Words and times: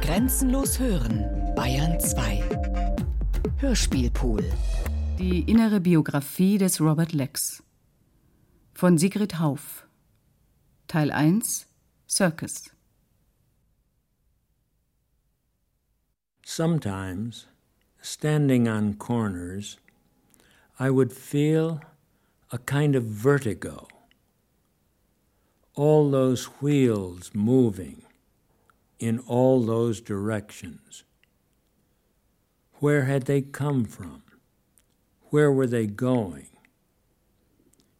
Grenzenlos 0.00 0.78
hören, 0.78 1.54
Bayern 1.54 1.98
2. 2.00 2.42
Hörspielpool. 3.58 4.44
Die 5.18 5.40
innere 5.40 5.80
Biografie 5.80 6.58
des 6.58 6.80
Robert 6.80 7.12
Lex. 7.12 7.62
Von 8.74 8.98
Sigrid 8.98 9.38
Hauf. 9.38 9.86
Teil 10.86 11.10
1 11.10 11.66
Circus. 12.08 12.70
Sometimes, 16.44 17.48
standing 18.00 18.68
on 18.68 18.98
corners, 18.98 19.78
I 20.78 20.90
would 20.90 21.12
feel 21.12 21.80
a 22.52 22.58
kind 22.58 22.94
of 22.94 23.04
vertigo. 23.04 23.88
All 25.74 26.10
those 26.10 26.48
wheels 26.60 27.32
moving 27.34 28.05
in 28.98 29.18
all 29.20 29.62
those 29.62 30.00
directions. 30.00 31.04
Where 32.74 33.04
had 33.04 33.22
they 33.22 33.40
come 33.42 33.84
from? 33.84 34.22
Where 35.30 35.50
were 35.50 35.66
they 35.66 35.86
going? 35.86 36.48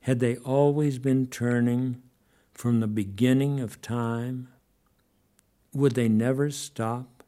Had 0.01 0.21
they 0.21 0.37
always 0.37 0.99
been 0.99 1.27
turning 1.27 2.03
from 2.53 2.81
the 2.81 2.87
beginning 2.87 3.61
of 3.61 3.81
time? 3.83 4.49
Would 5.73 5.93
they 5.93 6.09
never 6.09 6.51
stop? 6.51 7.25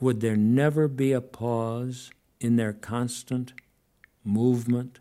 Would 0.00 0.20
there 0.20 0.36
never 0.36 0.88
be 0.88 1.12
a 1.12 1.20
pause 1.20 2.10
in 2.40 2.56
their 2.56 2.72
constant 2.72 3.52
movement? 4.24 4.98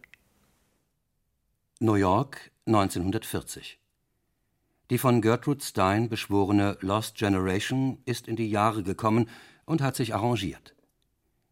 New 1.82 1.96
York, 1.96 2.52
1940. 2.66 3.79
Die 4.90 4.98
von 4.98 5.22
Gertrude 5.22 5.64
Stein 5.64 6.10
beschworene 6.10 6.76
Lost 6.82 7.16
Generation 7.16 8.00
ist 8.06 8.28
in 8.28 8.36
die 8.36 8.50
Jahre 8.50 8.82
gekommen 8.82 9.30
und 9.66 9.82
hat 9.82 9.96
sich 9.96 10.16
arrangiert. 10.16 10.74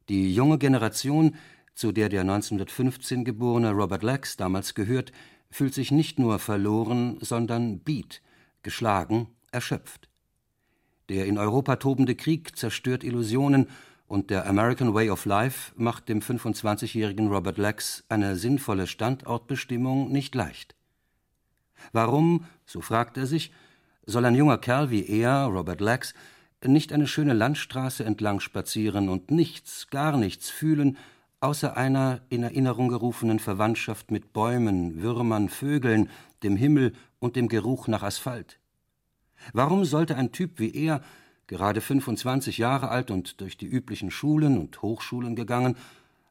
Die 0.09 0.33
junge 0.33 0.57
Generation, 0.57 1.35
zu 1.75 1.91
der 1.91 2.09
der 2.09 2.21
1915 2.21 3.25
geborene 3.25 3.71
Robert 3.71 4.02
Lex 4.02 4.38
damals 4.38 4.73
gehört, 4.73 5.11
fühlt 5.52 5.75
sich 5.75 5.91
nicht 5.91 6.17
nur 6.17 6.39
verloren, 6.39 7.19
sondern 7.21 7.80
beat, 7.80 8.23
geschlagen, 8.63 9.27
erschöpft. 9.52 10.09
Der 11.09 11.27
in 11.27 11.38
Europa 11.38 11.75
tobende 11.75 12.15
Krieg 12.15 12.58
zerstört 12.58 13.03
Illusionen 13.03 13.67
und 14.08 14.31
der 14.31 14.47
American 14.47 14.95
Way 14.95 15.11
of 15.11 15.25
Life 15.25 15.73
macht 15.75 16.09
dem 16.09 16.21
25-jährigen 16.21 17.27
Robert 17.27 17.59
Lex 17.59 18.03
eine 18.09 18.35
sinnvolle 18.35 18.88
Standortbestimmung 18.88 20.11
nicht 20.11 20.33
leicht. 20.33 20.77
Warum, 21.92 22.45
so 22.66 22.81
fragt 22.81 23.17
er 23.17 23.28
sich, 23.28 23.52
soll 24.06 24.25
ein 24.25 24.36
junger 24.36 24.58
Kerl 24.58 24.89
wie 24.89 25.06
er, 25.06 25.45
Robert 25.45 25.81
Lex, 25.81 26.14
nicht 26.66 26.92
eine 26.92 27.08
schöne 27.08 27.33
Landstraße 27.33 28.03
entlang 28.03 28.39
spazieren 28.39 29.09
und 29.09 29.31
nichts, 29.31 29.89
gar 29.89 30.17
nichts 30.17 30.50
fühlen, 30.50 30.98
außer 31.39 31.78
einer 31.78 32.22
in 32.30 32.44
Erinnerung 32.44 32.89
gerufenen 32.89 33.39
Verwandtschaft 33.39 34.11
mit 34.11 34.33
Bäumen, 34.33 35.02
Würmern, 35.02 35.50
Vögeln, 35.50 36.09
dem 36.44 36.55
Himmel 36.55 36.94
und 37.20 37.36
dem 37.36 37.48
Geruch 37.48 37.88
nach 37.88 38.03
Asphalt? 38.03 38.59
Warum 39.53 39.86
sollte 39.86 40.16
ein 40.16 40.31
Typ 40.31 40.59
wie 40.59 40.73
er, 40.73 41.02
gerade 41.45 41.80
25 41.80 42.58
Jahre 42.58 42.89
alt 42.89 43.11
und 43.11 43.39
durch 43.39 43.58
die 43.58 43.67
üblichen 43.67 44.11
Schulen 44.11 44.58
und 44.58 44.81
Hochschulen 44.81 45.36
gegangen, 45.36 45.75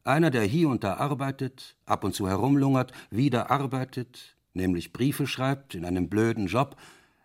einer, 0.05 0.31
der 0.31 0.45
hier 0.45 0.69
und 0.69 0.85
da 0.85 0.95
arbeitet, 0.95 1.77
ab 1.85 2.05
und 2.05 2.15
zu 2.15 2.29
herumlungert, 2.29 2.93
wieder 3.11 3.51
arbeitet, 3.51 4.36
nämlich 4.57 4.93
Briefe 4.93 5.27
schreibt 5.27 5.75
in 5.75 5.85
einem 5.85 6.09
blöden 6.09 6.47
Job, 6.47 6.77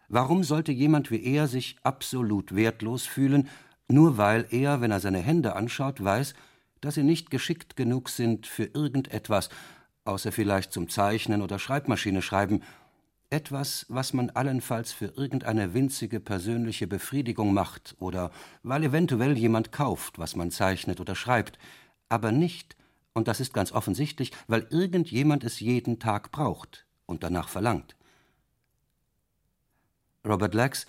warum 0.10 0.44
sollte 0.44 0.72
jemand 0.72 1.10
wie 1.10 1.24
er 1.24 1.48
sich 1.48 1.78
absolut 1.84 2.56
wertlos 2.56 3.06
fühlen, 3.06 3.50
nur 3.88 4.18
weil 4.18 4.46
er, 4.52 4.82
wenn 4.82 4.92
er 4.92 5.00
seine 5.00 5.20
Hände 5.20 5.56
anschaut, 5.56 6.04
weiß, 6.04 6.34
dass 6.82 6.96
sie 6.96 7.04
nicht 7.04 7.30
geschickt 7.32 7.76
genug 7.76 8.09
sind 8.09 8.48
für 8.48 8.66
irgendetwas, 8.66 9.50
außer 10.06 10.31
vielleicht 10.31 10.74
zum 10.74 10.90
Zeichnen 10.90 11.42
oder 11.42 11.59
Schreibmaschine 11.59 12.22
schreiben, 12.22 12.62
etwas, 13.30 13.86
was 13.88 14.13
man 14.13 14.30
allenfalls 14.31 14.92
für 14.92 15.13
irgendeine 15.16 15.74
winzige 15.74 16.19
persönliche 16.19 16.86
Befriedigung 16.86 17.53
macht 17.53 17.96
oder 18.00 18.31
weil 18.62 18.84
eventuell 18.84 19.38
jemand 19.38 19.72
kauft, 19.72 20.19
was 20.19 20.36
man 20.36 20.52
zeichnet 20.52 21.00
oder 21.00 21.16
schreibt, 21.16 21.58
aber 22.09 22.31
nicht, 22.31 22.75
und 23.13 23.28
das 23.30 23.40
ist 23.40 23.53
ganz 23.53 23.72
offensichtlich, 23.72 24.31
weil 24.48 24.68
irgendjemand 24.69 25.46
es 25.46 25.62
jeden 25.62 26.00
Tag 26.00 26.31
braucht, 26.31 26.86
und 27.06 27.23
danach 27.23 27.50
verlangt. 27.50 27.95
Robert 30.25 30.53
Lex, 30.53 30.85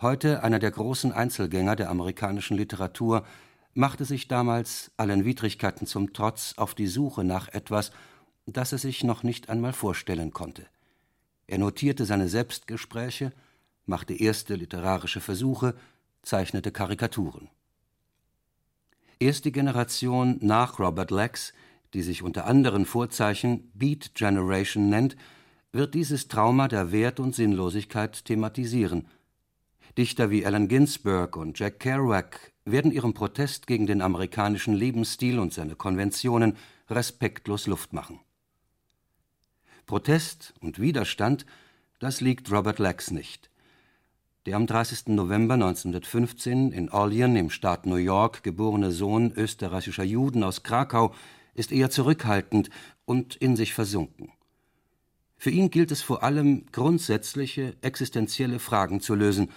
heute 0.00 0.42
einer 0.42 0.58
der 0.58 0.70
großen 0.70 1.12
Einzelgänger 1.12 1.76
der 1.76 1.90
amerikanischen 1.90 2.56
Literatur, 2.56 3.26
machte 3.74 4.04
sich 4.04 4.28
damals 4.28 4.90
allen 4.96 5.24
Widrigkeiten 5.24 5.86
zum 5.86 6.12
Trotz 6.12 6.54
auf 6.56 6.74
die 6.74 6.86
Suche 6.86 7.24
nach 7.24 7.48
etwas, 7.48 7.92
das 8.46 8.72
er 8.72 8.78
sich 8.78 9.04
noch 9.04 9.22
nicht 9.22 9.48
einmal 9.48 9.72
vorstellen 9.72 10.32
konnte. 10.32 10.66
Er 11.46 11.58
notierte 11.58 12.04
seine 12.04 12.28
Selbstgespräche, 12.28 13.32
machte 13.86 14.14
erste 14.14 14.54
literarische 14.54 15.20
Versuche, 15.20 15.74
zeichnete 16.22 16.72
Karikaturen. 16.72 17.48
Erst 19.18 19.44
die 19.44 19.52
Generation 19.52 20.38
nach 20.40 20.78
Robert 20.78 21.10
Lex, 21.10 21.52
die 21.94 22.02
sich 22.02 22.22
unter 22.22 22.46
anderen 22.46 22.86
Vorzeichen 22.86 23.70
Beat 23.74 24.14
Generation 24.14 24.88
nennt, 24.88 25.16
wird 25.72 25.94
dieses 25.94 26.28
Trauma 26.28 26.68
der 26.68 26.92
Wert 26.92 27.18
und 27.18 27.34
Sinnlosigkeit 27.34 28.24
thematisieren. 28.26 29.08
Dichter 29.96 30.30
wie 30.30 30.44
Allen 30.44 30.68
Ginsberg 30.68 31.36
und 31.36 31.58
Jack 31.58 31.80
Kerouac 31.80 32.52
werden 32.64 32.92
ihrem 32.92 33.14
Protest 33.14 33.66
gegen 33.66 33.86
den 33.86 34.02
amerikanischen 34.02 34.74
Lebensstil 34.74 35.38
und 35.38 35.52
seine 35.52 35.74
Konventionen 35.74 36.56
respektlos 36.90 37.66
Luft 37.66 37.92
machen. 37.92 38.20
Protest 39.86 40.54
und 40.60 40.78
Widerstand, 40.78 41.46
das 41.98 42.20
liegt 42.20 42.50
Robert 42.52 42.78
Lex 42.78 43.10
nicht. 43.10 43.50
Der 44.46 44.56
am 44.56 44.66
30. 44.66 45.08
November 45.08 45.54
1915 45.54 46.72
in 46.72 46.90
Olean 46.90 47.36
im 47.36 47.50
Staat 47.50 47.86
New 47.86 47.96
York 47.96 48.42
geborene 48.42 48.90
Sohn 48.90 49.32
österreichischer 49.32 50.04
Juden 50.04 50.42
aus 50.42 50.62
Krakau 50.62 51.14
ist 51.54 51.72
eher 51.72 51.90
zurückhaltend 51.90 52.70
und 53.04 53.36
in 53.36 53.56
sich 53.56 53.74
versunken. 53.74 54.32
Für 55.42 55.50
ihn 55.50 55.70
gilt 55.70 55.90
es 55.90 56.02
vor 56.02 56.22
allem, 56.22 56.66
grundsätzliche, 56.70 57.74
existenzielle 57.80 58.60
Fragen 58.60 59.00
zu 59.00 59.16
lösen 59.16 59.50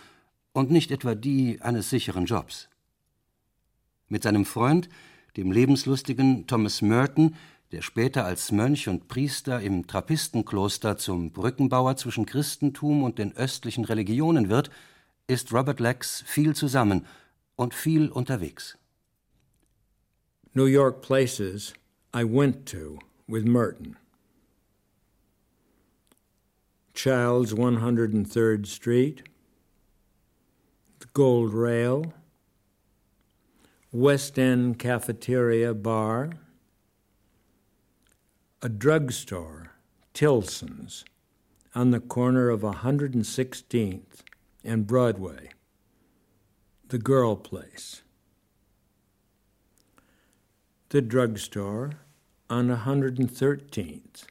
und 0.51 0.71
nicht 0.71 0.89
etwa 0.89 1.13
die 1.13 1.61
eines 1.61 1.91
sicheren 1.91 2.25
Jobs. 2.25 2.69
Mit 4.07 4.23
seinem 4.23 4.45
Freund, 4.45 4.89
dem 5.37 5.51
lebenslustigen 5.51 6.47
Thomas 6.47 6.81
Merton, 6.81 7.35
der 7.71 7.83
später 7.83 8.25
als 8.25 8.51
Mönch 8.51 8.87
und 8.87 9.07
Priester 9.07 9.61
im 9.61 9.85
Trappistenkloster 9.85 10.97
zum 10.97 11.29
Brückenbauer 11.29 11.97
zwischen 11.97 12.25
Christentum 12.25 13.03
und 13.03 13.19
den 13.19 13.37
östlichen 13.37 13.85
Religionen 13.85 14.49
wird, 14.49 14.71
ist 15.27 15.53
Robert 15.53 15.79
Lex 15.79 16.23
viel 16.25 16.55
zusammen 16.55 17.05
und 17.55 17.75
viel 17.75 18.09
unterwegs. 18.09 18.75
New 20.55 20.65
York 20.65 21.03
places 21.03 21.75
I 22.11 22.23
went 22.23 22.67
to 22.71 22.97
with 23.27 23.43
Merton. 23.43 23.97
Childs 26.95 27.53
103rd 27.53 28.65
Street, 28.65 29.23
the 30.99 31.07
Gold 31.13 31.53
Rail, 31.53 32.13
West 33.91 34.39
End 34.39 34.79
Cafeteria 34.79 35.73
Bar, 35.73 36.31
a 38.61 38.69
drugstore, 38.69 39.73
Tilson's, 40.13 41.03
on 41.75 41.91
the 41.91 41.99
corner 41.99 42.49
of 42.49 42.61
116th 42.61 44.23
and 44.63 44.87
Broadway, 44.87 45.49
the 46.87 46.97
Girl 46.97 47.35
Place. 47.35 48.03
The 50.89 51.01
drugstore 51.01 51.91
on 52.49 52.69
113th 52.69 54.23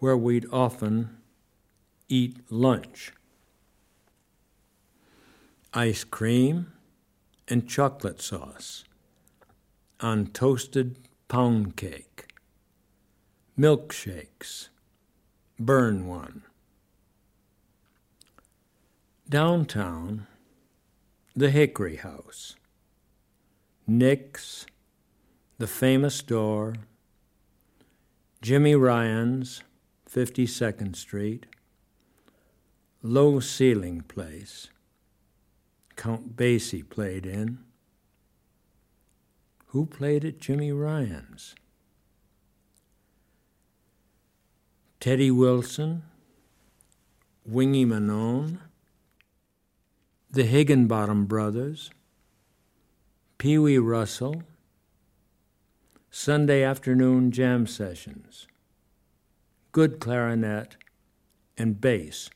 where 0.00 0.16
we'd 0.16 0.46
often 0.50 1.16
eat 2.08 2.38
lunch. 2.50 3.12
Ice 5.72 6.02
cream 6.02 6.72
and 7.46 7.68
chocolate 7.68 8.20
sauce 8.20 8.84
on 10.00 10.26
toasted 10.26 10.98
pound 11.28 11.76
cake. 11.76 12.26
Milkshakes. 13.58 14.68
Burn 15.58 16.06
one. 16.08 16.42
Downtown, 19.28 20.26
the 21.36 21.50
Hickory 21.50 21.96
House. 21.96 22.56
Nick's, 23.86 24.64
the 25.58 25.66
famous 25.66 26.22
door, 26.22 26.74
Jimmy 28.40 28.74
Ryan's, 28.74 29.62
52nd 30.12 30.96
Street, 30.96 31.46
low 33.00 33.38
ceiling 33.38 34.00
place, 34.00 34.68
Count 35.94 36.34
Basie 36.34 36.88
played 36.88 37.26
in. 37.26 37.60
Who 39.66 39.86
played 39.86 40.24
at 40.24 40.40
Jimmy 40.40 40.72
Ryan's? 40.72 41.54
Teddy 44.98 45.30
Wilson, 45.30 46.02
Wingy 47.46 47.86
Manone, 47.86 48.58
the 50.28 50.44
Higginbottom 50.44 51.26
Brothers, 51.26 51.90
Pee 53.38 53.58
Wee 53.58 53.78
Russell, 53.78 54.42
Sunday 56.10 56.64
afternoon 56.64 57.30
jam 57.30 57.66
sessions, 57.68 58.48
good 59.72 60.00
clarinet, 60.00 60.76
and 61.56 61.80
bass 61.80 62.28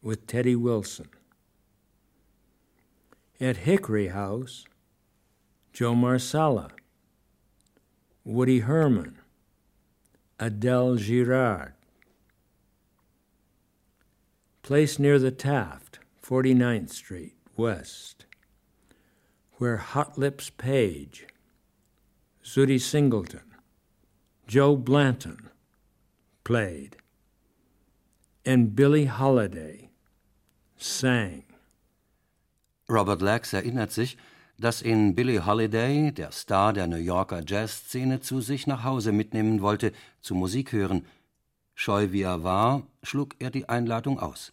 with 0.00 0.26
Teddy 0.26 0.56
Wilson. 0.56 1.08
At 3.40 3.58
Hickory 3.58 4.08
House, 4.08 4.64
Joe 5.72 5.94
Marsala, 5.94 6.70
Woody 8.24 8.60
Herman, 8.60 9.18
Adele 10.38 10.96
Girard. 10.96 11.74
Place 14.62 14.98
near 14.98 15.18
the 15.18 15.32
Taft, 15.32 15.98
49th 16.24 16.90
Street, 16.90 17.34
West, 17.56 18.26
where 19.54 19.76
Hot 19.76 20.16
Lips 20.16 20.50
Page, 20.50 21.26
Zutty 22.44 22.80
Singleton, 22.80 23.54
Joe 24.46 24.76
Blanton 24.76 25.50
played, 26.44 26.96
and 28.44 28.74
Billie 28.74 29.06
Holiday 29.06 29.90
sang. 30.76 31.44
Robert 32.88 33.22
Lax 33.22 33.52
erinnert 33.52 33.92
sich, 33.92 34.16
dass 34.58 34.82
ihn 34.82 35.14
Billie 35.14 35.44
Holiday, 35.44 36.12
der 36.12 36.30
Star 36.30 36.72
der 36.72 36.86
New 36.86 36.96
Yorker 36.96 37.42
Jazzszene, 37.46 38.20
zu 38.20 38.40
sich 38.40 38.66
nach 38.66 38.84
Hause 38.84 39.12
mitnehmen 39.12 39.60
wollte, 39.60 39.92
zu 40.20 40.34
Musik 40.34 40.72
hören. 40.72 41.06
Scheu 41.74 42.12
wie 42.12 42.22
er 42.22 42.44
war, 42.44 42.82
schlug 43.02 43.34
er 43.38 43.50
die 43.50 43.68
Einladung 43.68 44.20
aus. 44.20 44.52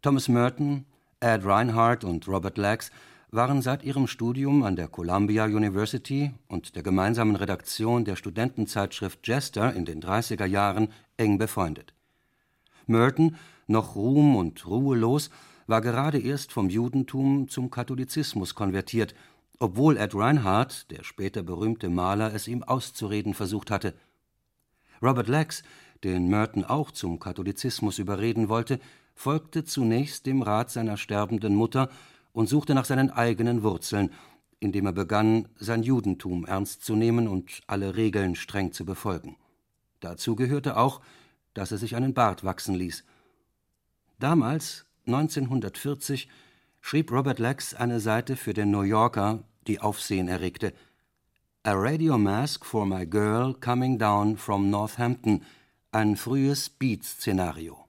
Thomas 0.00 0.28
Merton, 0.28 0.86
Ed 1.20 1.44
Reinhardt 1.44 2.04
und 2.04 2.28
Robert 2.28 2.56
Lax 2.56 2.90
waren 3.30 3.60
seit 3.60 3.82
ihrem 3.82 4.06
Studium 4.06 4.62
an 4.62 4.76
der 4.76 4.88
Columbia 4.88 5.44
University 5.44 6.32
und 6.48 6.76
der 6.76 6.82
gemeinsamen 6.82 7.36
Redaktion 7.36 8.04
der 8.04 8.16
Studentenzeitschrift 8.16 9.26
Jester 9.26 9.74
in 9.74 9.84
den 9.84 10.00
30er 10.00 10.46
Jahren 10.46 10.88
eng 11.16 11.36
befreundet. 11.36 11.92
Merton, 12.86 13.36
noch 13.66 13.96
ruhm- 13.96 14.36
und 14.36 14.66
ruhelos, 14.66 15.30
war 15.66 15.82
gerade 15.82 16.18
erst 16.18 16.52
vom 16.52 16.70
Judentum 16.70 17.48
zum 17.48 17.70
Katholizismus 17.70 18.54
konvertiert, 18.54 19.14
obwohl 19.58 19.98
Ed 19.98 20.14
Reinhardt, 20.14 20.90
der 20.90 21.04
später 21.04 21.42
berühmte 21.42 21.90
Maler, 21.90 22.32
es 22.32 22.48
ihm 22.48 22.62
auszureden 22.62 23.34
versucht 23.34 23.70
hatte. 23.70 23.94
Robert 25.02 25.28
Lax, 25.28 25.62
den 26.04 26.28
Merton 26.28 26.64
auch 26.64 26.92
zum 26.92 27.18
Katholizismus 27.18 27.98
überreden 27.98 28.48
wollte, 28.48 28.80
folgte 29.14 29.64
zunächst 29.64 30.26
dem 30.26 30.40
Rat 30.42 30.70
seiner 30.70 30.96
sterbenden 30.96 31.54
Mutter 31.54 31.90
und 32.32 32.48
suchte 32.48 32.74
nach 32.74 32.84
seinen 32.84 33.10
eigenen 33.10 33.62
Wurzeln, 33.62 34.10
indem 34.60 34.86
er 34.86 34.92
begann, 34.92 35.48
sein 35.56 35.82
Judentum 35.82 36.44
ernst 36.44 36.84
zu 36.84 36.96
nehmen 36.96 37.28
und 37.28 37.62
alle 37.66 37.96
Regeln 37.96 38.34
streng 38.34 38.72
zu 38.72 38.84
befolgen. 38.84 39.36
Dazu 40.00 40.36
gehörte 40.36 40.76
auch, 40.76 41.00
dass 41.54 41.72
er 41.72 41.78
sich 41.78 41.96
einen 41.96 42.14
Bart 42.14 42.44
wachsen 42.44 42.74
ließ. 42.74 43.04
Damals, 44.18 44.86
1940, 45.06 46.28
schrieb 46.80 47.12
Robert 47.12 47.38
Lax 47.38 47.74
eine 47.74 48.00
Seite 48.00 48.36
für 48.36 48.54
den 48.54 48.70
New 48.70 48.82
Yorker, 48.82 49.44
die 49.66 49.80
Aufsehen 49.80 50.28
erregte. 50.28 50.72
A 51.64 51.72
Radio 51.72 52.16
Mask 52.16 52.64
for 52.64 52.86
My 52.86 53.06
Girl 53.06 53.54
Coming 53.54 53.98
Down 53.98 54.36
from 54.36 54.70
Northampton, 54.70 55.42
ein 55.92 56.16
frühes 56.16 56.70
Beat-Szenario. 56.70 57.88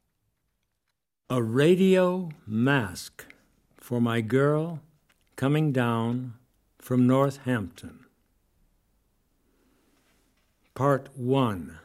A 1.31 1.37
radio 1.37 2.29
mask 2.47 3.28
for 3.89 3.99
my 3.99 4.21
girl 4.21 4.81
coming 5.35 5.71
down 5.71 6.35
from 6.77 7.07
Northampton. 7.07 8.05
Part 10.75 11.09
1 11.17 11.79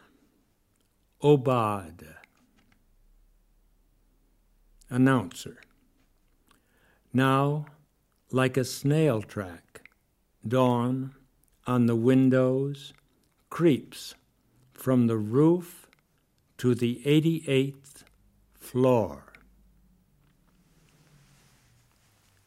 Obad. 1.23 2.05
Announcer. 4.91 5.57
Now, 7.11 7.65
like 8.31 8.59
a 8.59 8.67
snail 8.67 9.23
track, 9.23 9.89
dawn 10.47 11.15
on 11.67 11.87
the 11.87 11.97
windows 11.97 12.93
creeps 13.49 14.15
from 14.75 15.07
the 15.07 15.17
roof 15.17 15.89
to 16.59 16.75
the 16.75 17.01
88th 17.07 18.05
floor. 18.53 19.34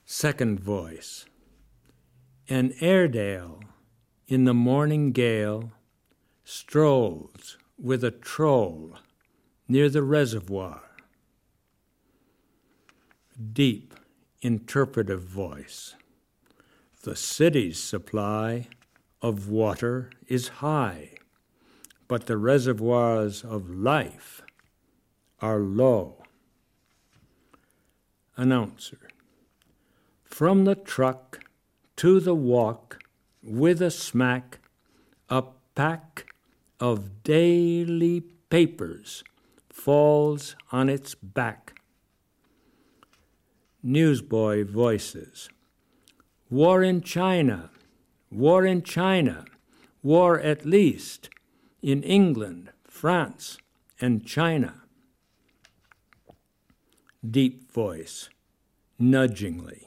Second 0.09 0.62
voice. 0.62 1.25
An 2.48 2.74
Airedale 2.80 3.59
in 4.25 4.45
the 4.45 4.54
morning 4.54 5.12
gale 5.12 5.74
strolls 6.45 7.57
with 7.77 8.06
a 8.06 8.12
troll 8.12 9.00
near 9.68 9.89
the 9.89 10.01
reservoir. 10.01 10.81
Deep, 13.51 13.94
interpretive 14.42 15.24
voice. 15.24 15.95
The 17.04 17.18
city's 17.18 17.77
supply 17.77 18.69
of 19.21 19.50
water 19.50 20.09
is 20.30 20.48
high, 20.63 21.15
but 22.07 22.27
the 22.27 22.38
reservoirs 22.38 23.44
of 23.44 23.69
life 23.69 24.42
are 25.42 25.59
low. 25.59 26.24
Announcer. 28.38 29.06
From 30.38 30.66
the 30.66 30.75
truck 30.75 31.39
to 31.95 32.19
the 32.19 32.36
walk, 32.36 33.00
with 33.42 33.81
a 33.81 33.89
smack, 33.89 34.60
a 35.30 35.45
pack 35.74 36.31
of 36.80 37.24
daily 37.24 38.22
papers 38.51 39.24
falls 39.72 40.56
on 40.72 40.89
its 40.89 41.16
back. 41.16 41.81
Newsboy 43.81 44.63
voices 44.63 45.50
War 46.52 46.83
in 46.83 47.02
China, 47.02 47.71
war 48.30 48.64
in 48.64 48.83
China, 48.83 49.44
war 50.04 50.40
at 50.40 50.68
least 50.68 51.31
in 51.81 52.04
England, 52.04 52.69
France, 52.88 53.57
and 54.00 54.23
China. 54.23 54.83
Deep 57.28 57.71
voice, 57.71 58.30
nudgingly. 59.00 59.87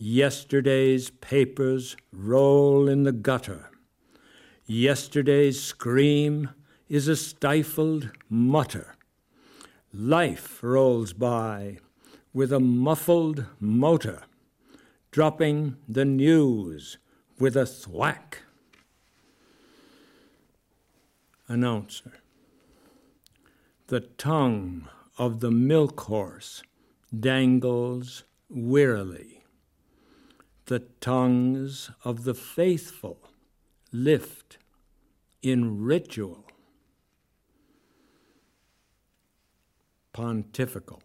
Yesterday's 0.00 1.10
papers 1.10 1.96
roll 2.12 2.88
in 2.88 3.02
the 3.02 3.10
gutter. 3.10 3.68
Yesterday's 4.64 5.60
scream 5.60 6.50
is 6.88 7.08
a 7.08 7.16
stifled 7.16 8.08
mutter. 8.30 8.94
Life 9.92 10.62
rolls 10.62 11.12
by 11.12 11.78
with 12.32 12.52
a 12.52 12.60
muffled 12.60 13.46
motor, 13.58 14.22
dropping 15.10 15.76
the 15.88 16.04
news 16.04 16.98
with 17.40 17.56
a 17.56 17.66
thwack. 17.66 18.42
Announcer. 21.48 22.12
The 23.88 24.00
tongue 24.00 24.88
of 25.16 25.40
the 25.40 25.50
milk 25.50 25.98
horse 26.02 26.62
dangles 27.18 28.22
wearily 28.48 29.37
the 30.68 30.80
tongues 31.00 31.90
of 32.04 32.24
the 32.24 32.34
faithful 32.34 33.18
lift 33.90 34.58
in 35.40 35.82
ritual. 35.82 36.44
Pontifical. 40.12 41.02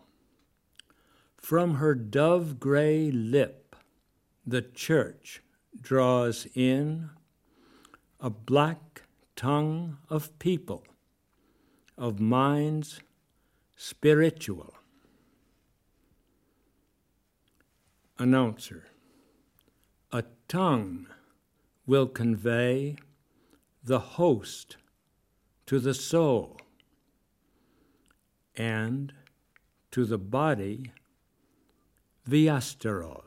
From 1.37 1.75
her 1.75 1.95
dove 1.95 2.59
gray 2.59 3.09
lip, 3.09 3.73
the 4.45 4.61
church 4.61 5.41
draws 5.79 6.45
in 6.55 7.09
a 8.19 8.29
black 8.29 9.03
tongue 9.37 9.97
of 10.09 10.37
people, 10.39 10.83
of 11.97 12.19
minds 12.19 12.99
spiritual. 13.77 14.73
Announcer 18.19 18.87
tongue 20.53 21.07
will 21.87 22.05
convey 22.05 22.95
the 23.83 23.97
host 23.97 24.77
to 25.65 25.79
the 25.79 25.95
soul 25.95 26.61
and 28.55 29.11
to 29.89 30.05
the 30.05 30.19
body 30.19 30.91
Viasterol. 32.29 33.23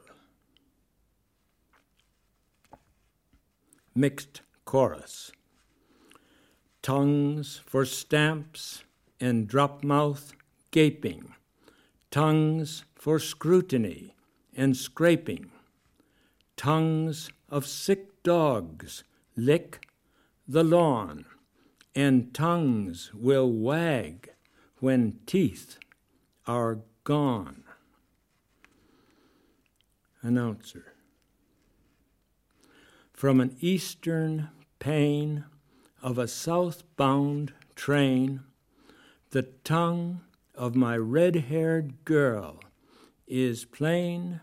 Mixed 3.93 4.43
chorus. 4.65 5.33
Tongues 6.81 7.61
for 7.67 7.85
stamps 7.85 8.85
and 9.19 9.49
drop 9.49 9.83
mouth 9.83 10.33
gaping. 10.71 11.35
Tongues 12.13 12.85
for 12.95 13.19
scrutiny 13.19 14.15
and 14.57 14.77
scraping. 14.77 15.51
Tongues 16.57 17.31
of 17.49 17.67
sick 17.67 18.23
dogs 18.23 19.05
lick 19.37 19.87
the 20.49 20.65
lawn, 20.65 21.27
and 21.95 22.33
tongues 22.33 23.13
will 23.15 23.53
wag 23.53 24.31
when 24.81 25.19
teeth 25.27 25.79
are 26.47 26.81
gone. 27.05 27.63
Announcer. 30.23 30.95
From 33.13 33.41
an 33.41 33.57
eastern 33.61 34.49
pane 34.79 35.45
of 36.03 36.19
a 36.19 36.27
southbound 36.27 37.53
train, 37.75 38.41
the 39.31 39.43
tongue 39.43 40.23
of 40.55 40.75
my 40.75 40.97
red 40.97 41.37
haired 41.37 42.05
girl 42.05 42.61
is 43.27 43.65
plain 43.65 44.41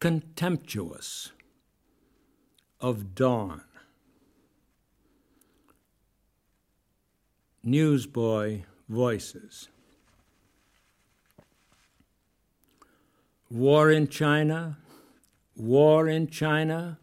contemptuous 0.00 1.32
of 2.84 3.14
dawn. 3.14 3.62
Newsboy 7.62 8.64
Voices 8.90 9.70
War 13.50 13.90
in 13.90 14.08
China, 14.08 14.76
war 15.56 16.08
in 16.08 16.26
China, 16.26 16.98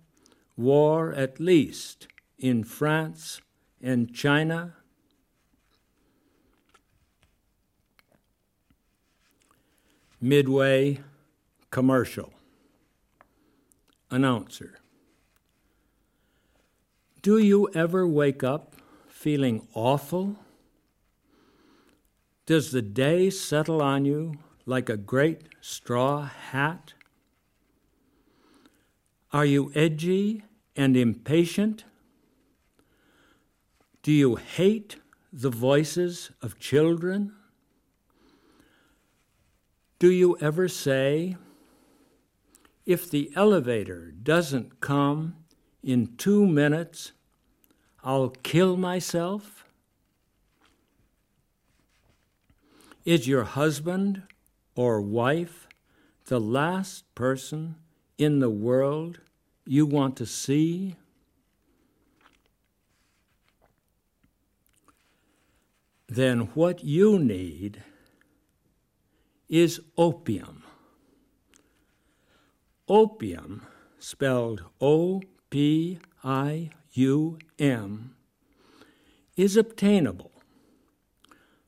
war 0.55 1.13
at 1.13 1.39
least 1.39 2.07
in 2.37 2.63
France 2.63 3.41
and 3.81 4.13
China. 4.13 4.75
Midway 10.19 10.99
commercial. 11.71 12.33
Announcer. 14.11 14.80
Do 17.21 17.37
you 17.37 17.69
ever 17.75 18.07
wake 18.07 18.43
up 18.43 18.75
feeling 19.07 19.67
awful? 19.75 20.37
Does 22.47 22.71
the 22.71 22.81
day 22.81 23.29
settle 23.29 23.79
on 23.79 24.05
you 24.05 24.39
like 24.65 24.89
a 24.89 24.97
great 24.97 25.43
straw 25.61 26.23
hat? 26.23 26.93
Are 29.31 29.45
you 29.45 29.71
edgy 29.75 30.43
and 30.75 30.97
impatient? 30.97 31.85
Do 34.01 34.11
you 34.11 34.37
hate 34.37 34.95
the 35.31 35.51
voices 35.51 36.31
of 36.41 36.57
children? 36.57 37.33
Do 39.99 40.11
you 40.11 40.37
ever 40.41 40.67
say, 40.67 41.37
if 42.87 43.11
the 43.11 43.31
elevator 43.35 44.11
doesn't 44.11 44.79
come 44.81 45.35
in 45.83 46.15
two 46.17 46.45
minutes, 46.45 47.11
I'll 48.03 48.29
kill 48.29 48.77
myself? 48.77 49.65
Is 53.05 53.27
your 53.27 53.43
husband 53.43 54.23
or 54.75 55.01
wife 55.01 55.67
the 56.25 56.39
last 56.39 57.03
person 57.15 57.75
in 58.17 58.39
the 58.39 58.49
world 58.49 59.19
you 59.65 59.85
want 59.85 60.15
to 60.17 60.25
see? 60.25 60.95
Then 66.07 66.41
what 66.53 66.83
you 66.83 67.17
need 67.17 67.83
is 69.47 69.81
opium. 69.97 70.63
Opium, 72.87 73.65
spelled 73.97 74.63
O 74.81 75.21
P 75.51 75.99
I 76.23 76.69
U 76.93 77.37
M, 77.59 78.15
is 79.35 79.57
obtainable 79.57 80.31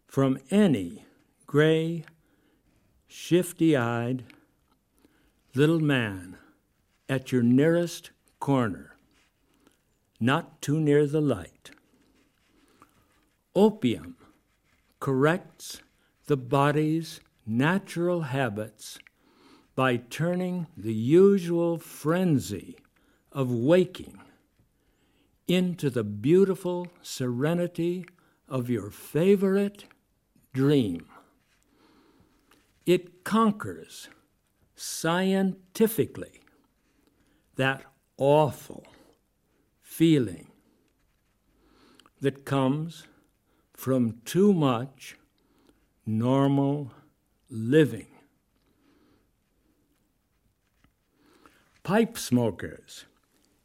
from 0.07 0.39
any 0.49 1.05
gray, 1.45 2.05
shifty 3.07 3.75
eyed 3.75 4.23
little 5.53 5.81
man 5.81 6.37
at 7.09 7.33
your 7.33 7.43
nearest 7.43 8.11
corner, 8.39 8.95
not 10.17 10.61
too 10.61 10.79
near 10.79 11.05
the 11.05 11.21
light. 11.21 11.71
Opium 13.53 14.15
corrects 15.01 15.81
the 16.27 16.37
body's 16.37 17.19
natural 17.45 18.21
habits 18.21 18.97
by 19.75 19.97
turning 19.97 20.67
the 20.77 20.93
usual 20.93 21.77
frenzy 21.77 22.77
of 23.33 23.51
waking 23.51 24.19
into 25.47 25.89
the 25.89 26.03
beautiful 26.03 26.87
serenity 27.01 28.05
of 28.47 28.69
your 28.69 28.89
favorite 28.89 29.85
dream. 30.53 31.05
It 32.85 33.23
conquers 33.23 34.09
scientifically 34.75 36.41
that 37.55 37.83
awful 38.17 38.85
feeling 39.81 40.47
that 42.21 42.45
comes 42.45 43.03
from 43.73 44.21
too 44.25 44.53
much 44.53 45.17
normal 46.05 46.91
living. 47.49 48.07
Pipe 51.83 52.17
smokers, 52.17 53.05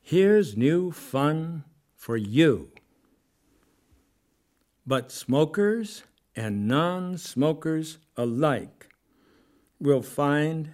here's 0.08 0.56
new 0.56 0.90
fun 0.90 1.62
for 1.94 2.16
you. 2.16 2.70
But 4.86 5.12
smokers 5.12 6.02
and 6.34 6.66
non 6.66 7.18
smokers 7.18 7.98
alike 8.16 8.88
will 9.78 10.00
find 10.00 10.70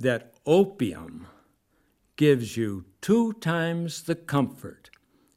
that 0.00 0.34
opium 0.44 1.28
gives 2.16 2.56
you 2.56 2.84
two 3.00 3.34
times 3.34 4.02
the 4.02 4.16
comfort 4.16 4.90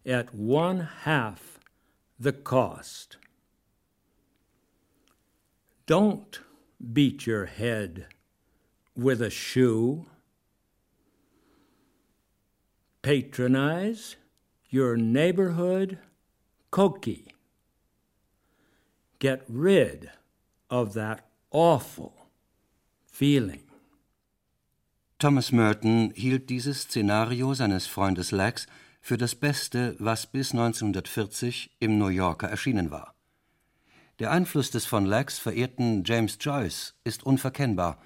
at 0.07 0.33
one 0.33 0.79
half 1.03 1.59
the 2.19 2.33
cost. 2.33 3.17
Don't 5.85 6.39
beat 6.93 7.27
your 7.27 7.45
head 7.45 8.07
with 8.97 9.21
a 9.21 9.29
shoe. 9.29 10.07
Patronize 13.05 14.15
your 14.73 14.97
neighborhood 14.97 15.99
Koki. 16.71 17.35
Get 19.19 19.43
rid 19.47 20.09
of 20.71 20.95
that 20.95 21.19
awful 21.51 22.13
feeling. 23.05 23.61
Thomas 25.19 25.51
Merton 25.51 26.13
hielt 26.15 26.49
dieses 26.49 26.81
Szenario 26.81 27.53
seines 27.53 27.85
Freundes 27.85 28.31
Lax 28.31 28.65
für 29.01 29.19
das 29.19 29.35
Beste, 29.35 29.95
was 29.99 30.25
bis 30.25 30.53
1940 30.53 31.75
im 31.79 31.99
New 31.99 32.07
Yorker 32.07 32.47
erschienen 32.47 32.89
war. 32.89 33.13
Der 34.17 34.31
Einfluss 34.31 34.71
des 34.71 34.87
von 34.87 35.05
Lax 35.05 35.37
verehrten 35.37 36.03
James 36.03 36.39
Joyce 36.41 36.95
ist 37.03 37.23
unverkennbar. 37.23 38.01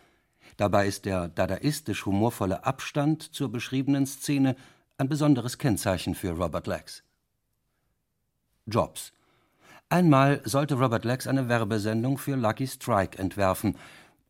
Dabei 0.58 0.88
ist 0.88 1.06
der 1.06 1.29
dadaistisch 1.29 2.06
humorvolle 2.06 2.65
Abstand 2.65 3.24
zur 3.34 3.50
beschriebenen 3.50 4.06
Szene 4.06 4.58
ein 5.00 5.08
besonderes 5.08 5.58
Kennzeichen 5.58 6.13
für 6.13 6.32
Robert 6.32 6.68
Lax. 6.68 7.03
Jobs. 8.65 9.13
Einmal 9.88 10.41
sollte 10.44 10.75
Robert 10.75 11.06
Lax 11.06 11.25
eine 11.25 11.48
Werbesendung 11.48 12.18
für 12.18 12.36
Lucky 12.36 12.68
Strike 12.68 13.18
entwerfen. 13.18 13.77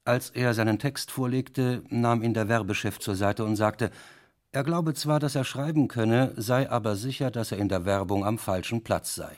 Als 0.06 0.30
er 0.30 0.54
seinen 0.54 0.78
Text 0.78 1.10
vorlegte, 1.10 1.84
nahm 1.90 2.22
ihn 2.22 2.36
der 2.36 2.48
Werbechef 2.48 3.00
zur 3.00 3.16
Seite 3.16 3.46
und 3.46 3.56
sagte, 3.56 3.90
er 4.52 4.64
glaube 4.64 4.94
zwar, 4.94 5.20
dass 5.20 5.36
er 5.36 5.44
schreiben 5.44 5.88
könne, 5.88 6.34
sei 6.38 6.70
aber 6.70 6.96
sicher, 6.96 7.32
dass 7.32 7.52
er 7.52 7.58
in 7.58 7.68
der 7.68 7.86
Werbung 7.86 8.24
am 8.24 8.38
falschen 8.38 8.84
Platz 8.84 9.16
sei. 9.16 9.38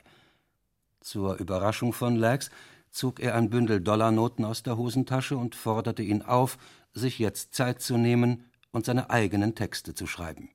Zur 0.99 1.37
Überraschung 1.37 1.93
von 1.93 2.17
Lax 2.17 2.51
zog 2.89 3.21
er 3.21 3.35
ein 3.35 3.49
Bündel 3.49 3.79
Dollarnoten 3.79 4.43
aus 4.43 4.63
der 4.63 4.77
Hosentasche 4.77 5.37
und 5.37 5.55
forderte 5.55 6.03
ihn 6.03 6.23
auf, 6.23 6.57
sich 6.93 7.19
jetzt 7.19 7.55
Zeit 7.55 7.81
zu 7.81 7.97
nehmen 7.97 8.49
und 8.71 8.85
seine 8.85 9.09
eigenen 9.09 9.55
Texte 9.55 9.95
zu 9.95 10.07
schreiben. 10.07 10.49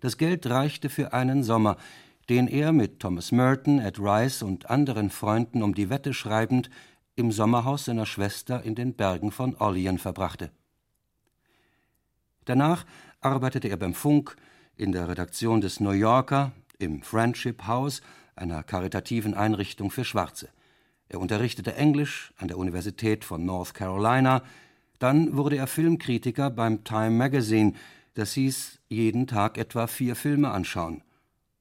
Das 0.00 0.16
Geld 0.16 0.46
reichte 0.46 0.88
für 0.88 1.12
einen 1.12 1.42
Sommer, 1.42 1.76
den 2.28 2.48
er 2.48 2.72
mit 2.72 3.00
Thomas 3.00 3.32
Merton, 3.32 3.78
Ed 3.78 3.98
Rice 3.98 4.42
und 4.42 4.68
anderen 4.68 5.10
Freunden 5.10 5.62
um 5.62 5.74
die 5.74 5.90
Wette 5.90 6.12
schreibend 6.12 6.70
im 7.14 7.32
Sommerhaus 7.32 7.86
seiner 7.86 8.06
Schwester 8.06 8.62
in 8.62 8.74
den 8.74 8.94
Bergen 8.94 9.30
von 9.30 9.56
Orleans 9.56 10.02
verbrachte. 10.02 10.50
Danach 12.44 12.84
arbeitete 13.20 13.68
er 13.68 13.76
beim 13.76 13.94
Funk, 13.94 14.36
in 14.76 14.92
der 14.92 15.08
Redaktion 15.08 15.60
des 15.60 15.80
New 15.80 15.90
Yorker, 15.90 16.52
im 16.78 17.02
Friendship 17.02 17.66
House, 17.66 18.02
einer 18.34 18.62
karitativen 18.62 19.34
Einrichtung 19.34 19.90
für 19.90 20.04
Schwarze. 20.04 20.48
Er 21.08 21.20
unterrichtete 21.20 21.74
Englisch 21.74 22.32
an 22.36 22.48
der 22.48 22.58
Universität 22.58 23.24
von 23.24 23.44
North 23.44 23.74
Carolina. 23.74 24.42
Dann 24.98 25.36
wurde 25.36 25.56
er 25.56 25.66
Filmkritiker 25.66 26.50
beim 26.50 26.84
Time 26.84 27.10
Magazine. 27.10 27.72
Das 28.16 28.32
hieß, 28.32 28.78
jeden 28.88 29.26
Tag 29.26 29.58
etwa 29.58 29.86
vier 29.86 30.16
Filme 30.16 30.50
anschauen. 30.50 31.02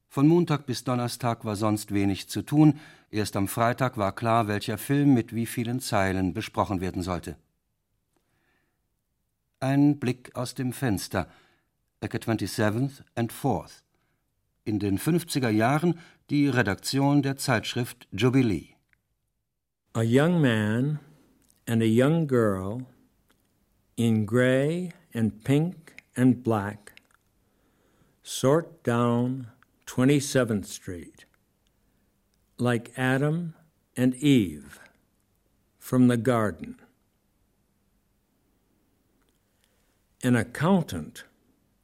Von 0.08 0.26
Montag 0.26 0.66
bis 0.66 0.86
Donnerstag 0.86 1.44
war 1.44 1.58
sonst 1.58 1.94
wenig 1.94 2.30
zu 2.30 2.44
tun. 2.44 2.80
Erst 3.12 3.36
am 3.36 3.50
Freitag 3.50 3.98
war 3.98 4.16
klar, 4.16 4.48
welcher 4.48 4.78
Film 4.78 5.14
mit 5.14 5.36
wie 5.36 5.48
vielen 5.48 5.82
Zeilen 5.82 6.34
besprochen 6.34 6.80
werden 6.80 7.02
sollte. 7.02 7.36
Ein 9.60 10.00
Blick 10.00 10.34
aus 10.34 10.54
dem 10.54 10.72
Fenster. 10.72 11.28
Ecke 12.00 12.20
27th 12.20 13.04
and 13.16 13.34
4th. 13.34 13.82
In 14.64 14.80
den 14.80 14.98
50er 14.98 15.50
Jahren 15.50 16.00
die 16.30 16.48
Redaktion 16.48 17.22
der 17.22 17.36
Zeitschrift 17.36 18.08
Jubilee. 18.14 18.70
A 19.92 20.04
young 20.04 20.40
man 20.40 21.00
and 21.68 21.82
a 21.82 21.86
young 21.86 22.26
girl 22.26 22.86
in 23.98 24.26
gray 24.26 24.94
and 25.14 25.44
pink 25.44 25.85
and 26.16 26.44
black 26.44 27.02
sort 28.24 28.84
down 28.84 29.48
27th 29.86 30.66
Street 30.66 31.26
like 32.58 32.92
Adam 32.98 33.54
and 33.96 34.16
Eve 34.16 34.80
from 35.78 36.08
the 36.08 36.18
garden. 36.18 36.80
An 40.24 40.36
accountant 40.36 41.26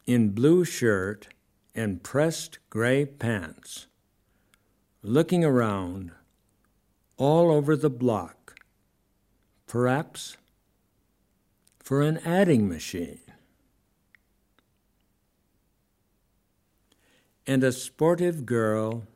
in 0.08 0.30
blue 0.30 0.66
shirt 0.66 1.28
and 1.76 2.02
pressed 2.02 2.58
gray 2.70 3.06
pants, 3.06 3.88
looking 5.04 5.46
around 5.46 6.12
all 7.18 7.52
over 7.52 7.76
the 7.76 7.90
block, 7.90 8.60
perhaps 9.68 10.38
for 11.80 12.02
an 12.02 12.18
adding 12.26 12.68
machine. 12.68 13.20
And 17.48 17.64
a 17.64 17.72
sportive 17.72 18.46
girl 18.46 19.08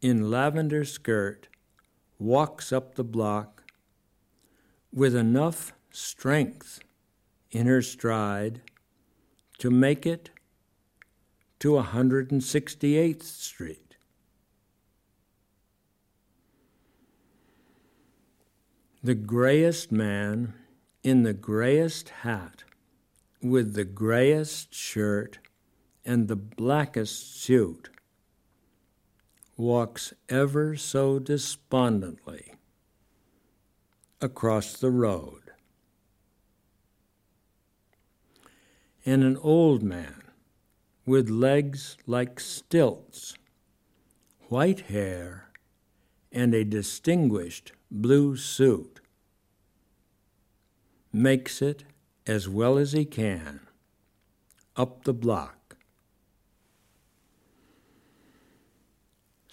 in 0.00 0.30
lavender 0.30 0.84
skirt 0.84 1.48
walks 2.18 2.72
up 2.72 2.94
the 2.94 3.04
block 3.04 3.62
with 4.92 5.14
enough 5.14 5.72
strength 5.90 6.80
in 7.50 7.66
her 7.66 7.82
stride 7.82 8.60
to 9.58 9.70
make 9.70 10.06
it 10.06 10.30
to 11.58 11.72
168th 11.72 13.22
Street. 13.22 13.96
The 19.02 19.14
grayest 19.14 19.92
man 19.92 20.54
in 21.02 21.22
the 21.22 21.32
grayest 21.32 22.08
hat 22.08 22.64
with 23.40 23.74
the 23.74 23.84
grayest 23.84 24.74
shirt 24.74 25.38
and 26.08 26.26
the 26.26 26.36
blackest 26.36 27.38
suit 27.38 27.90
walks 29.58 30.14
ever 30.30 30.74
so 30.74 31.18
despondently 31.18 32.54
across 34.18 34.72
the 34.78 34.90
road. 34.90 35.42
And 39.04 39.22
an 39.22 39.36
old 39.42 39.82
man 39.82 40.22
with 41.04 41.28
legs 41.28 41.98
like 42.06 42.40
stilts, 42.40 43.34
white 44.48 44.80
hair, 44.80 45.50
and 46.32 46.54
a 46.54 46.64
distinguished 46.64 47.72
blue 47.90 48.34
suit 48.34 49.00
makes 51.12 51.60
it 51.60 51.84
as 52.26 52.48
well 52.48 52.78
as 52.78 52.92
he 52.92 53.04
can 53.04 53.60
up 54.74 55.04
the 55.04 55.12
block. 55.12 55.57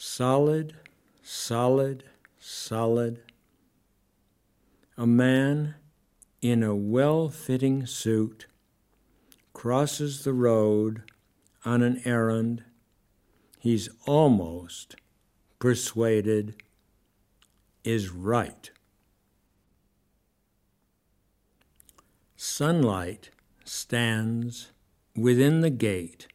Solid, 0.06 0.76
solid, 1.24 2.04
solid. 2.40 3.22
A 4.98 5.08
man 5.08 5.76
in 6.42 6.62
a 6.62 6.76
well 6.76 7.28
fitting 7.28 7.86
suit 7.88 8.46
crosses 9.52 10.24
the 10.24 10.32
road 10.32 11.02
on 11.66 11.82
an 11.82 12.02
errand 12.06 12.64
he's 13.60 13.90
almost 14.06 14.96
persuaded 15.58 16.62
is 17.84 18.10
right. 18.10 18.70
Sunlight 22.38 23.32
stands 23.64 24.72
within 25.16 25.62
the 25.62 25.72
gate 25.72 26.28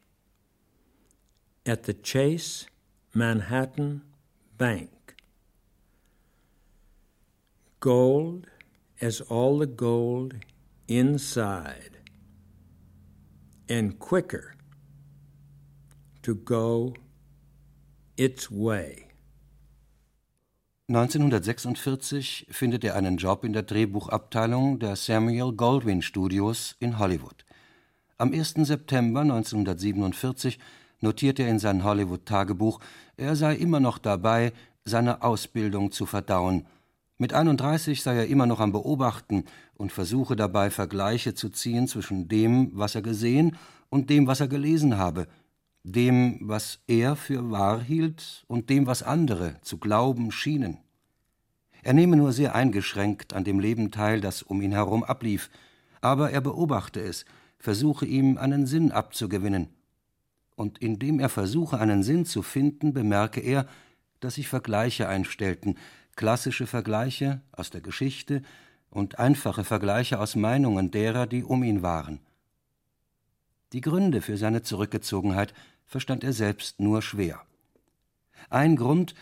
at 1.65 1.83
the 1.83 1.93
Chase 1.93 2.65
Manhattan 3.13 4.03
Bank. 4.57 5.15
Gold 7.81 8.47
as 9.01 9.19
all 9.19 9.59
the 9.59 9.67
gold 9.67 10.35
inside, 10.87 11.97
and 13.67 13.99
quicker 13.99 14.55
to 16.21 16.35
go 16.35 16.93
its 18.15 18.49
way. 18.49 19.07
1946 20.87 22.45
findet 22.49 22.85
er 22.85 22.95
einen 22.95 23.17
Job 23.17 23.43
in 23.43 23.51
der 23.51 23.63
Drehbuchabteilung 23.63 24.79
der 24.79 24.95
Samuel 24.95 25.51
Goldwyn 25.51 26.01
Studios 26.01 26.75
in 26.79 26.97
Hollywood. 26.97 27.43
Am 28.17 28.31
1. 28.31 28.53
September 28.67 29.21
1947 29.21 30.59
notiert 31.01 31.39
er 31.39 31.49
in 31.49 31.59
sein 31.59 31.83
Hollywood-Tagebuch, 31.83 32.79
er 33.17 33.35
sei 33.35 33.55
immer 33.55 33.79
noch 33.79 33.97
dabei, 33.97 34.53
seine 34.85 35.21
Ausbildung 35.21 35.91
zu 35.91 36.05
verdauen. 36.05 36.65
Mit 37.17 37.33
31 37.33 38.01
sei 38.01 38.15
er 38.15 38.27
immer 38.27 38.45
noch 38.45 38.59
am 38.59 38.71
Beobachten 38.71 39.45
und 39.75 39.91
versuche 39.91 40.35
dabei, 40.35 40.71
Vergleiche 40.71 41.35
zu 41.35 41.49
ziehen 41.49 41.87
zwischen 41.87 42.27
dem, 42.27 42.71
was 42.73 42.95
er 42.95 43.01
gesehen 43.01 43.57
und 43.89 44.09
dem, 44.09 44.25
was 44.25 44.39
er 44.39 44.47
gelesen 44.47 44.97
habe, 44.97 45.27
dem, 45.83 46.39
was 46.41 46.79
er 46.87 47.15
für 47.15 47.51
wahr 47.51 47.81
hielt 47.81 48.43
und 48.47 48.69
dem, 48.69 48.87
was 48.87 49.03
andere 49.03 49.57
zu 49.61 49.77
glauben 49.77 50.31
schienen. 50.31 50.77
Er 51.83 51.93
nehme 51.93 52.15
nur 52.15 52.31
sehr 52.31 52.55
eingeschränkt 52.55 53.33
an 53.33 53.43
dem 53.43 53.59
Leben 53.59 53.91
teil, 53.91 54.21
das 54.21 54.41
um 54.43 54.61
ihn 54.61 54.71
herum 54.71 55.03
ablief, 55.03 55.49
aber 55.99 56.31
er 56.31 56.41
beobachte 56.41 57.01
es, 57.01 57.25
versuche 57.59 58.05
ihm 58.05 58.37
einen 58.37 58.65
Sinn 58.65 58.91
abzugewinnen 58.91 59.69
und 60.55 60.79
indem 60.79 61.19
er 61.19 61.29
versuche, 61.29 61.79
einen 61.79 62.03
Sinn 62.03 62.25
zu 62.25 62.41
finden, 62.41 62.93
bemerke 62.93 63.41
er, 63.41 63.67
dass 64.19 64.35
sich 64.35 64.47
Vergleiche 64.47 65.07
einstellten, 65.07 65.77
klassische 66.15 66.67
Vergleiche 66.67 67.41
aus 67.51 67.69
der 67.69 67.81
Geschichte 67.81 68.43
und 68.89 69.19
einfache 69.19 69.63
Vergleiche 69.63 70.19
aus 70.19 70.35
Meinungen 70.35 70.91
derer, 70.91 71.25
die 71.25 71.43
um 71.43 71.63
ihn 71.63 71.81
waren. 71.81 72.19
Die 73.73 73.81
Gründe 73.81 74.21
für 74.21 74.37
seine 74.37 74.61
Zurückgezogenheit 74.63 75.53
verstand 75.85 76.23
er 76.23 76.33
selbst 76.33 76.79
nur 76.79 77.01
schwer. 77.01 77.41
Ein 78.49 78.75
Grund, 78.75 79.15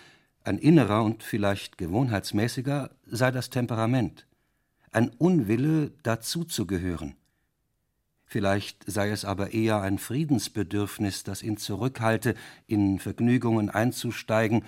ein 0.44 0.58
innerer 0.58 1.04
und 1.04 1.22
vielleicht 1.24 1.78
gewohnheitsmäßiger, 1.78 2.90
sei 3.06 3.32
das 3.32 3.50
Temperament, 3.52 4.26
ein 4.92 5.10
Unwille, 5.10 5.92
dazuzugehören. 6.02 7.16
Vielleicht 8.32 8.84
sei 8.86 9.10
es 9.10 9.26
aber 9.26 9.54
eher 9.54 9.82
ein 9.82 9.98
Friedensbedürfnis, 9.98 11.24
das 11.24 11.42
ihn 11.42 11.58
zurückhalte, 11.58 12.36
in 12.68 13.00
Vergnügungen 13.00 13.72
einzusteigen, 13.72 14.66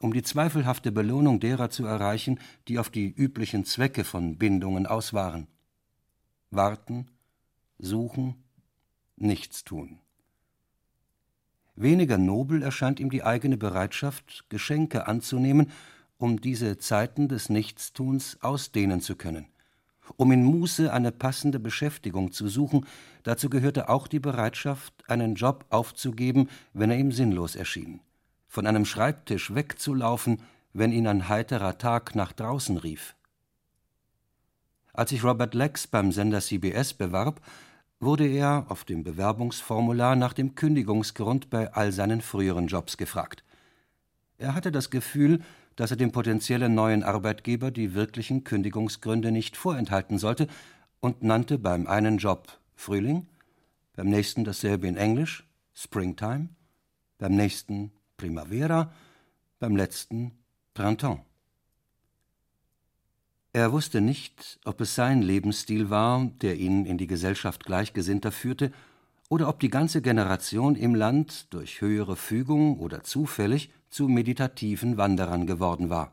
um 0.00 0.12
die 0.12 0.24
zweifelhafte 0.24 0.90
Belohnung 0.90 1.38
derer 1.38 1.70
zu 1.70 1.86
erreichen, 1.86 2.40
die 2.66 2.80
auf 2.80 2.90
die 2.90 3.06
üblichen 3.06 3.64
Zwecke 3.64 4.02
von 4.02 4.36
Bindungen 4.36 4.88
aus 4.88 5.14
waren. 5.14 5.46
Warten, 6.50 7.06
suchen, 7.78 8.34
nichts 9.14 9.62
tun. 9.62 10.00
Weniger 11.76 12.18
nobel 12.18 12.64
erscheint 12.64 12.98
ihm 12.98 13.10
die 13.10 13.22
eigene 13.22 13.56
Bereitschaft, 13.56 14.46
Geschenke 14.48 15.06
anzunehmen, 15.06 15.70
um 16.18 16.40
diese 16.40 16.78
Zeiten 16.78 17.28
des 17.28 17.48
Nichtstuns 17.48 18.38
ausdehnen 18.40 19.00
zu 19.00 19.14
können. 19.14 19.46
Um 20.16 20.32
in 20.32 20.44
Muße 20.44 20.92
eine 20.92 21.12
passende 21.12 21.58
Beschäftigung 21.58 22.32
zu 22.32 22.48
suchen, 22.48 22.86
dazu 23.22 23.48
gehörte 23.48 23.88
auch 23.88 24.06
die 24.06 24.20
Bereitschaft, 24.20 24.92
einen 25.08 25.34
Job 25.34 25.64
aufzugeben, 25.70 26.48
wenn 26.72 26.90
er 26.90 26.98
ihm 26.98 27.10
sinnlos 27.10 27.56
erschien, 27.56 28.00
von 28.46 28.66
einem 28.66 28.84
Schreibtisch 28.84 29.54
wegzulaufen, 29.54 30.42
wenn 30.72 30.92
ihn 30.92 31.06
ein 31.06 31.28
heiterer 31.28 31.78
Tag 31.78 32.14
nach 32.14 32.32
draußen 32.32 32.76
rief. 32.76 33.14
Als 34.92 35.10
sich 35.10 35.24
Robert 35.24 35.54
Lex 35.54 35.86
beim 35.86 36.12
Sender 36.12 36.40
CBS 36.40 36.94
bewarb, 36.94 37.40
wurde 37.98 38.26
er 38.26 38.66
auf 38.68 38.84
dem 38.84 39.02
Bewerbungsformular 39.02 40.14
nach 40.14 40.32
dem 40.32 40.54
Kündigungsgrund 40.54 41.50
bei 41.50 41.72
all 41.72 41.90
seinen 41.90 42.20
früheren 42.20 42.66
Jobs 42.66 42.96
gefragt. 42.96 43.42
Er 44.36 44.54
hatte 44.54 44.70
das 44.70 44.90
Gefühl, 44.90 45.40
dass 45.76 45.90
er 45.90 45.96
dem 45.96 46.12
potenziellen 46.12 46.74
neuen 46.74 47.02
Arbeitgeber 47.02 47.70
die 47.70 47.94
wirklichen 47.94 48.44
Kündigungsgründe 48.44 49.32
nicht 49.32 49.56
vorenthalten 49.56 50.18
sollte 50.18 50.46
und 51.00 51.22
nannte 51.22 51.58
beim 51.58 51.86
einen 51.86 52.18
Job 52.18 52.58
Frühling, 52.74 53.26
beim 53.94 54.08
nächsten 54.08 54.44
dasselbe 54.44 54.86
in 54.86 54.96
Englisch, 54.96 55.46
Springtime, 55.74 56.48
beim 57.18 57.34
nächsten 57.34 57.92
Primavera, 58.16 58.92
beim 59.58 59.76
letzten 59.76 60.32
Printemps. 60.74 61.22
Er 63.52 63.70
wusste 63.70 64.00
nicht, 64.00 64.58
ob 64.64 64.80
es 64.80 64.96
sein 64.96 65.22
Lebensstil 65.22 65.88
war, 65.88 66.28
der 66.42 66.56
ihn 66.56 66.86
in 66.86 66.98
die 66.98 67.06
Gesellschaft 67.06 67.64
Gleichgesinnter 67.64 68.32
führte, 68.32 68.72
oder 69.28 69.48
ob 69.48 69.60
die 69.60 69.70
ganze 69.70 70.02
Generation 70.02 70.74
im 70.74 70.94
Land 70.94 71.52
durch 71.54 71.80
höhere 71.80 72.16
Fügung 72.16 72.78
oder 72.80 73.04
zufällig 73.04 73.70
zu 73.94 74.08
meditativen 74.08 74.96
Wanderern 74.96 75.46
geworden 75.46 75.88
war. 75.88 76.12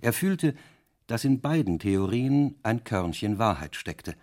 Er 0.00 0.12
fühlte, 0.12 0.54
dass 1.08 1.24
in 1.24 1.40
beiden 1.40 1.80
Theorien 1.80 2.54
ein 2.62 2.84
Körnchen 2.84 3.36
Wahrheit 3.40 3.74
steckte. 3.74 4.14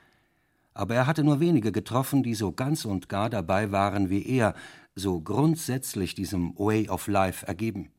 Aber 0.74 0.96
er 0.96 1.06
hatte 1.06 1.26
nur 1.26 1.42
wenige 1.42 1.74
getroffen, 1.74 2.24
die 2.24 2.34
so 2.34 2.54
ganz 2.54 2.86
und 2.86 3.10
gar 3.10 3.30
dabei 3.30 3.74
waren 3.74 4.10
wie 4.10 4.26
er, 4.26 4.56
so 4.96 5.20
grundsätzlich 5.20 6.16
diesem 6.16 6.58
Way 6.58 6.88
of 6.88 7.08
Life 7.08 7.46
ergeben. 7.46 7.92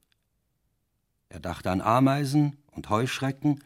Er 1.28 1.40
dachte 1.40 1.70
an 1.70 1.82
Ameisen 1.82 2.56
und 2.70 2.88
Heuschrecken 2.88 3.60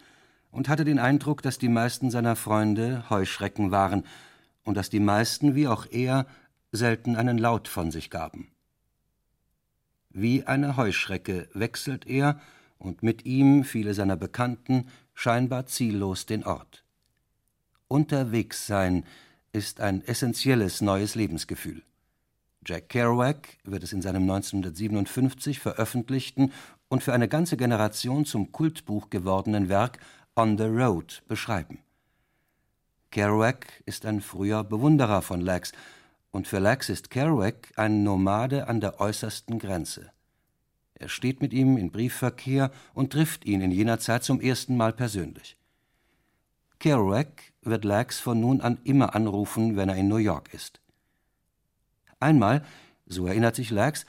und 0.50 0.68
hatte 0.68 0.84
den 0.84 0.98
Eindruck, 0.98 1.40
dass 1.40 1.58
die 1.58 1.68
meisten 1.68 2.10
seiner 2.10 2.34
Freunde 2.34 3.08
Heuschrecken 3.10 3.70
waren 3.70 4.02
und 4.64 4.76
dass 4.76 4.90
die 4.90 4.98
meisten, 4.98 5.54
wie 5.54 5.68
auch 5.68 5.86
er, 5.88 6.26
selten 6.72 7.14
einen 7.14 7.38
Laut 7.38 7.68
von 7.68 7.92
sich 7.92 8.10
gaben. 8.10 8.48
Wie 10.18 10.44
eine 10.44 10.78
Heuschrecke 10.78 11.46
wechselt 11.52 12.06
er 12.06 12.40
und 12.78 13.02
mit 13.02 13.26
ihm 13.26 13.64
viele 13.64 13.92
seiner 13.92 14.16
Bekannten 14.16 14.86
scheinbar 15.12 15.66
ziellos 15.66 16.24
den 16.24 16.42
Ort. 16.42 16.84
Unterwegs 17.86 18.66
sein 18.66 19.04
ist 19.52 19.82
ein 19.82 20.00
essentielles 20.06 20.80
neues 20.80 21.16
Lebensgefühl. 21.16 21.82
Jack 22.64 22.88
Kerouac 22.88 23.58
wird 23.64 23.82
es 23.82 23.92
in 23.92 24.00
seinem 24.00 24.22
1957 24.22 25.60
veröffentlichten 25.60 26.50
und 26.88 27.02
für 27.02 27.12
eine 27.12 27.28
ganze 27.28 27.58
Generation 27.58 28.24
zum 28.24 28.52
Kultbuch 28.52 29.10
gewordenen 29.10 29.68
Werk 29.68 29.98
On 30.34 30.56
the 30.56 30.64
Road 30.64 31.24
beschreiben. 31.28 31.80
Kerouac 33.10 33.66
ist 33.84 34.06
ein 34.06 34.22
früher 34.22 34.64
Bewunderer 34.64 35.20
von 35.20 35.42
Lex 35.42 35.72
und 36.36 36.46
für 36.46 36.58
Lex 36.58 36.90
ist 36.90 37.08
Kerouac 37.08 37.72
ein 37.76 38.04
Nomade 38.04 38.68
an 38.68 38.82
der 38.82 39.00
äußersten 39.00 39.58
Grenze. 39.58 40.12
Er 40.92 41.08
steht 41.08 41.40
mit 41.40 41.54
ihm 41.54 41.78
in 41.78 41.90
Briefverkehr 41.90 42.70
und 42.92 43.14
trifft 43.14 43.46
ihn 43.46 43.62
in 43.62 43.70
jener 43.70 43.98
Zeit 44.00 44.22
zum 44.22 44.42
ersten 44.42 44.76
Mal 44.76 44.92
persönlich. 44.92 45.56
Kerouac 46.78 47.28
wird 47.62 47.86
Lex 47.86 48.20
von 48.20 48.38
nun 48.38 48.60
an 48.60 48.76
immer 48.84 49.14
anrufen, 49.14 49.78
wenn 49.78 49.88
er 49.88 49.96
in 49.96 50.08
New 50.08 50.18
York 50.18 50.52
ist. 50.52 50.82
Einmal, 52.20 52.62
so 53.06 53.26
erinnert 53.26 53.56
sich 53.56 53.70
Lex, 53.70 54.04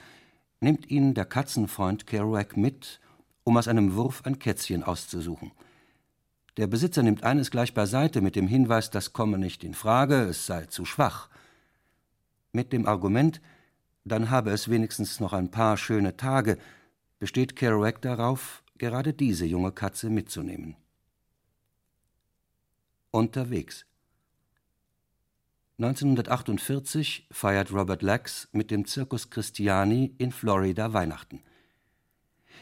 nimmt 0.60 0.90
ihn 0.90 1.14
der 1.14 1.24
Katzenfreund 1.24 2.06
Kerouac 2.06 2.58
mit, 2.58 3.00
um 3.42 3.56
aus 3.56 3.68
einem 3.68 3.94
Wurf 3.94 4.26
ein 4.26 4.38
Kätzchen 4.38 4.82
auszusuchen. 4.82 5.50
Der 6.58 6.66
Besitzer 6.66 7.02
nimmt 7.02 7.24
eines 7.24 7.50
gleich 7.50 7.72
beiseite 7.72 8.20
mit 8.20 8.36
dem 8.36 8.48
Hinweis, 8.48 8.90
das 8.90 9.14
komme 9.14 9.38
nicht 9.38 9.64
in 9.64 9.72
Frage, 9.72 10.24
es 10.24 10.44
sei 10.44 10.66
zu 10.66 10.84
schwach 10.84 11.30
mit 12.52 12.72
dem 12.72 12.86
Argument, 12.86 13.40
dann 14.04 14.30
habe 14.30 14.50
es 14.50 14.68
wenigstens 14.68 15.20
noch 15.20 15.32
ein 15.32 15.50
paar 15.50 15.76
schöne 15.76 16.16
Tage, 16.16 16.58
besteht 17.18 17.56
Kerouac 17.56 18.00
darauf, 18.00 18.62
gerade 18.78 19.12
diese 19.12 19.44
junge 19.44 19.72
Katze 19.72 20.08
mitzunehmen. 20.08 20.76
Unterwegs 23.10 23.84
1948 25.78 27.28
feiert 27.30 27.72
Robert 27.72 28.02
Lax 28.02 28.48
mit 28.50 28.72
dem 28.72 28.84
Circus 28.84 29.30
Christiani 29.30 30.12
in 30.18 30.32
Florida 30.32 30.92
Weihnachten. 30.92 31.40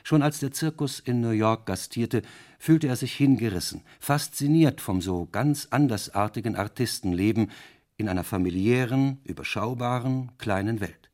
Schon 0.04 0.22
als 0.22 0.38
der 0.38 0.52
Zirkus 0.52 1.00
in 1.00 1.22
New 1.22 1.30
York 1.30 1.64
gastierte, 1.64 2.20
fühlte 2.58 2.88
er 2.88 2.96
sich 2.96 3.14
hingerissen, 3.14 3.82
fasziniert 4.00 4.82
vom 4.82 5.00
so 5.00 5.26
ganz 5.32 5.68
andersartigen 5.70 6.56
Artistenleben, 6.56 7.50
in 7.96 8.08
einer 8.08 8.24
familiären, 8.24 9.20
überschaubaren, 9.24 10.32
kleinen 10.38 10.80
Welt. 10.80 11.10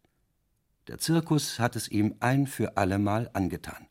Der 0.88 0.98
Zirkus 0.98 1.58
hat 1.58 1.76
es 1.76 1.88
ihm 1.88 2.16
ein 2.20 2.46
für 2.46 2.76
allemal 2.76 3.30
angetan. 3.34 3.86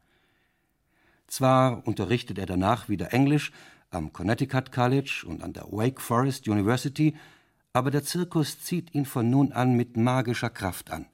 Zwar 1.28 1.88
unterrichtet 1.88 2.38
er 2.38 2.46
danach 2.46 2.90
wieder 2.90 3.14
Englisch 3.14 3.54
am 3.90 4.12
Connecticut 4.12 4.72
College 4.72 5.24
und 5.26 5.42
an 5.42 5.54
der 5.54 5.72
Wake 5.72 6.02
Forest 6.02 6.48
University, 6.50 7.16
aber 7.72 7.92
der 7.92 8.04
Zirkus 8.04 8.62
zieht 8.62 8.94
ihn 8.94 9.06
von 9.06 9.30
nun 9.30 9.54
an 9.54 9.76
mit 9.76 9.96
magischer 9.96 10.50
Kraft 10.50 10.92
an. 10.92 11.06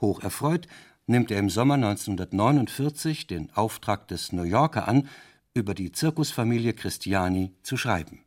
Hoch 0.00 0.20
erfreut 0.20 0.66
nimmt 1.06 1.30
er 1.30 1.38
im 1.38 1.50
Sommer 1.50 1.74
1949 1.74 3.28
den 3.28 3.52
Auftrag 3.52 4.08
des 4.08 4.32
New 4.32 4.42
Yorker 4.42 4.88
an, 4.88 5.08
über 5.54 5.74
die 5.74 5.92
Zirkusfamilie 5.92 6.72
Christiani 6.72 7.52
zu 7.62 7.76
schreiben 7.76 8.21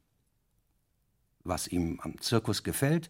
was 1.46 1.68
ihm 1.68 2.00
am 2.02 2.20
Zirkus 2.20 2.64
gefällt, 2.64 3.10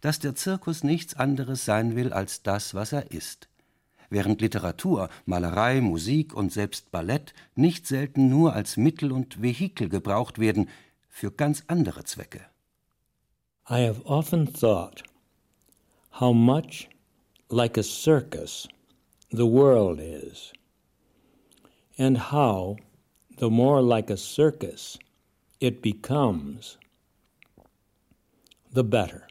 dass 0.00 0.18
der 0.18 0.34
Zirkus 0.34 0.84
nichts 0.84 1.14
anderes 1.14 1.64
sein 1.64 1.96
will 1.96 2.12
als 2.12 2.42
das, 2.42 2.74
was 2.74 2.92
er 2.92 3.10
ist, 3.10 3.48
während 4.10 4.40
Literatur, 4.40 5.08
Malerei, 5.26 5.80
Musik 5.80 6.34
und 6.34 6.52
selbst 6.52 6.90
Ballett 6.92 7.34
nicht 7.54 7.86
selten 7.86 8.28
nur 8.28 8.54
als 8.54 8.76
Mittel 8.76 9.12
und 9.12 9.42
Vehikel 9.42 9.88
gebraucht 9.88 10.38
werden 10.38 10.68
für 11.08 11.30
ganz 11.30 11.64
andere 11.66 12.04
Zwecke. 12.04 12.46
I 13.68 13.86
have 13.86 14.02
often 14.04 14.46
thought 14.52 15.02
how 16.20 16.34
much 16.34 16.88
like 17.48 17.76
a 17.78 17.82
circus 17.82 18.68
the 19.30 19.46
world 19.46 20.00
is, 20.00 20.52
and 21.96 22.32
how 22.32 22.76
the 23.38 23.48
more 23.48 23.80
like 23.80 24.10
a 24.10 24.16
circus 24.16 24.98
it 25.60 25.80
becomes, 25.80 26.76
the 28.72 28.84
better. 28.84 29.28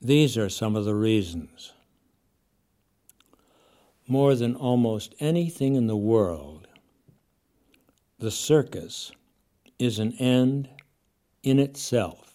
These 0.00 0.36
are 0.36 0.50
some 0.50 0.76
of 0.76 0.84
the 0.84 0.94
reasons. 0.94 1.72
More 4.06 4.34
than 4.34 4.54
almost 4.54 5.14
anything 5.18 5.74
in 5.74 5.86
the 5.86 5.96
world, 5.96 6.68
the 8.18 8.30
circus 8.30 9.10
is 9.78 9.98
an 9.98 10.12
end 10.18 10.68
in 11.42 11.58
itself. 11.58 12.34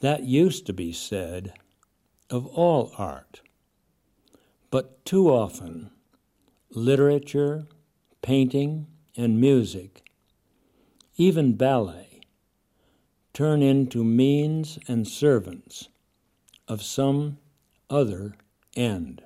That 0.00 0.24
used 0.24 0.66
to 0.66 0.72
be 0.72 0.92
said 0.92 1.52
of 2.30 2.46
all 2.46 2.92
art, 2.96 3.42
but 4.70 5.04
too 5.04 5.28
often 5.28 5.90
literature, 6.70 7.66
painting, 8.22 8.86
and 9.16 9.40
music 9.40 10.07
even 11.20 11.54
ballet, 11.54 12.20
turn 13.34 13.60
into 13.60 14.04
means 14.04 14.78
and 14.86 15.06
servants 15.06 15.88
of 16.68 16.80
some 16.80 17.36
other 17.90 18.36
end. 18.76 19.20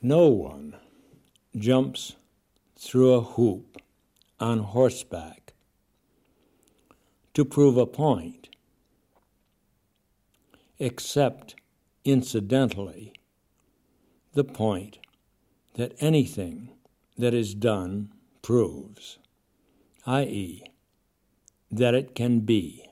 No 0.00 0.28
one 0.28 0.74
jumps 1.54 2.16
through 2.78 3.12
a 3.12 3.20
hoop 3.20 3.76
on 4.40 4.60
horseback 4.60 5.52
to 7.34 7.44
prove 7.44 7.76
a 7.76 7.84
point, 7.84 8.48
except 10.78 11.56
incidentally 12.06 13.12
the 14.32 14.44
point 14.44 14.98
that 15.74 15.92
anything 16.00 16.70
that 17.18 17.34
is 17.34 17.54
done 17.54 18.10
proves, 18.42 19.18
i.e., 20.06 20.62
that 21.70 21.94
it 21.94 22.14
can 22.14 22.44
be. 22.46 22.82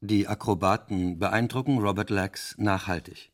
Die 0.00 0.28
Akrobaten 0.28 1.18
beeindrucken 1.18 1.78
Robert 1.78 2.10
Lax 2.10 2.54
nachhaltig. 2.58 3.32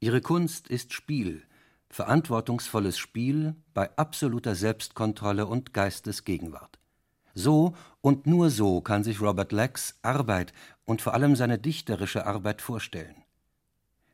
Ihre 0.00 0.20
Kunst 0.20 0.68
ist 0.68 0.92
Spiel, 0.92 1.42
verantwortungsvolles 1.90 2.98
Spiel 2.98 3.54
bei 3.74 3.94
absoluter 3.96 4.54
Selbstkontrolle 4.54 5.46
und 5.46 5.74
Geistesgegenwart. 5.74 6.78
So 7.34 7.74
und 8.00 8.26
nur 8.26 8.48
so 8.48 8.80
kann 8.80 9.04
sich 9.04 9.20
Robert 9.20 9.52
Lax 9.52 9.98
Arbeit 10.00 10.54
und 10.86 11.02
vor 11.02 11.12
allem 11.12 11.36
seine 11.36 11.58
dichterische 11.58 12.26
Arbeit 12.26 12.62
vorstellen. 12.62 13.24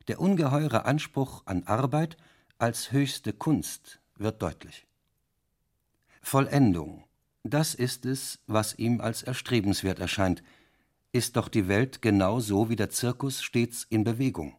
Der 0.09 0.19
ungeheure 0.19 0.85
Anspruch 0.85 1.43
an 1.45 1.63
Arbeit 1.63 2.17
als 2.57 2.91
höchste 2.91 3.31
Kunst 3.31 4.01
wird 4.17 4.41
deutlich. 4.41 4.85
Vollendung 6.23 7.03
Das 7.43 7.75
ist 7.75 8.05
es, 8.05 8.39
was 8.47 8.79
ihm 8.79 9.01
als 9.01 9.23
erstrebenswert 9.23 9.99
erscheint. 9.99 10.41
Ist 11.11 11.35
doch 11.35 11.49
die 11.49 11.67
Welt 11.67 12.01
genau 12.01 12.39
so 12.39 12.69
wie 12.69 12.77
der 12.77 12.89
Zirkus 12.89 13.43
stets 13.43 13.85
in 13.89 14.05
Bewegung. 14.05 14.55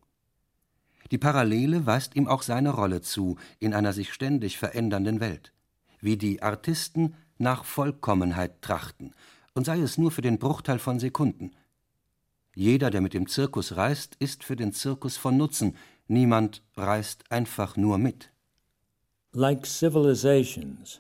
Die 1.11 1.19
Parallele 1.19 1.87
weist 1.87 2.15
ihm 2.17 2.29
auch 2.29 2.43
seine 2.43 2.71
Rolle 2.71 3.01
zu 3.01 3.39
in 3.59 3.73
einer 3.73 3.95
sich 3.95 4.13
ständig 4.13 4.59
verändernden 4.59 5.21
Welt, 5.21 5.53
wie 6.01 6.19
die 6.19 6.43
Artisten 6.43 7.15
nach 7.39 7.65
Vollkommenheit 7.65 8.61
trachten, 8.61 9.15
und 9.55 9.65
sei 9.65 9.81
es 9.81 9.97
nur 9.97 10.11
für 10.11 10.23
den 10.23 10.39
Bruchteil 10.39 10.79
von 10.79 11.01
Sekunden. 11.01 11.53
Jeder, 12.55 12.91
der 12.91 13.01
mit 13.01 13.15
dem 13.15 13.27
Zirkus 13.27 13.77
reist, 13.77 14.17
ist 14.17 14.45
für 14.45 14.55
den 14.55 14.73
Zirkus 14.73 15.17
von 15.17 15.37
Nutzen, 15.37 15.77
niemand 16.09 16.63
reist 16.77 17.33
einfach 17.33 17.77
nur 17.77 17.97
mit. 17.99 18.31
Like 19.33 19.67
civilizations 19.67 20.99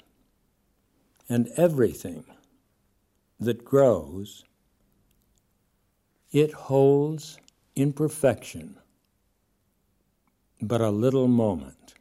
and 1.28 1.48
everything 1.56 2.24
that 3.40 3.64
grows, 3.64 4.44
it 6.32 6.52
holds 6.52 7.38
in 7.74 7.92
perfection 7.92 8.76
but 10.60 10.80
a 10.80 10.90
little 10.90 11.28
moment. 11.28 11.94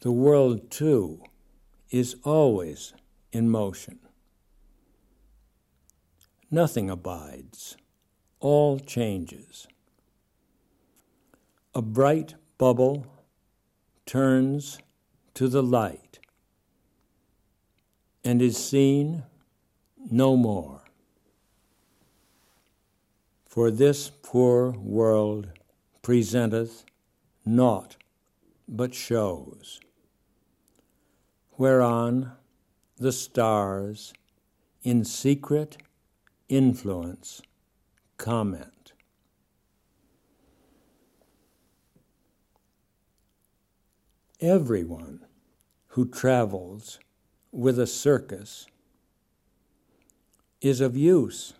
The 0.00 0.12
world, 0.12 0.70
too, 0.70 1.22
is 1.90 2.16
always 2.24 2.92
in 3.32 3.48
motion. 3.48 3.98
Nothing 6.50 6.90
abides, 6.90 7.76
all 8.40 8.78
changes. 8.78 9.66
A 11.74 11.82
bright 11.82 12.34
bubble 12.58 13.06
turns 14.04 14.78
to 15.36 15.48
the 15.48 15.62
light 15.62 16.18
and 18.24 18.40
is 18.40 18.56
seen 18.56 19.22
no 20.10 20.34
more. 20.34 20.80
For 23.44 23.70
this 23.70 24.10
poor 24.22 24.70
world 24.70 25.48
presenteth 26.00 26.84
naught 27.44 27.96
but 28.66 28.94
shows, 28.94 29.78
whereon 31.58 32.32
the 32.96 33.12
stars 33.12 34.14
in 34.82 35.04
secret 35.04 35.76
influence 36.48 37.42
comment. 38.16 38.75
Everyone 44.40 45.24
who 45.88 46.04
travels 46.04 47.00
with 47.50 47.78
a 47.78 47.86
circus 47.86 48.66
is 50.60 50.82
of 50.82 50.94
use 50.94 51.54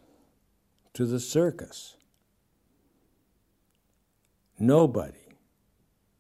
to 0.92 1.06
the 1.06 1.18
circus. 1.18 1.96
Nobody 4.58 5.38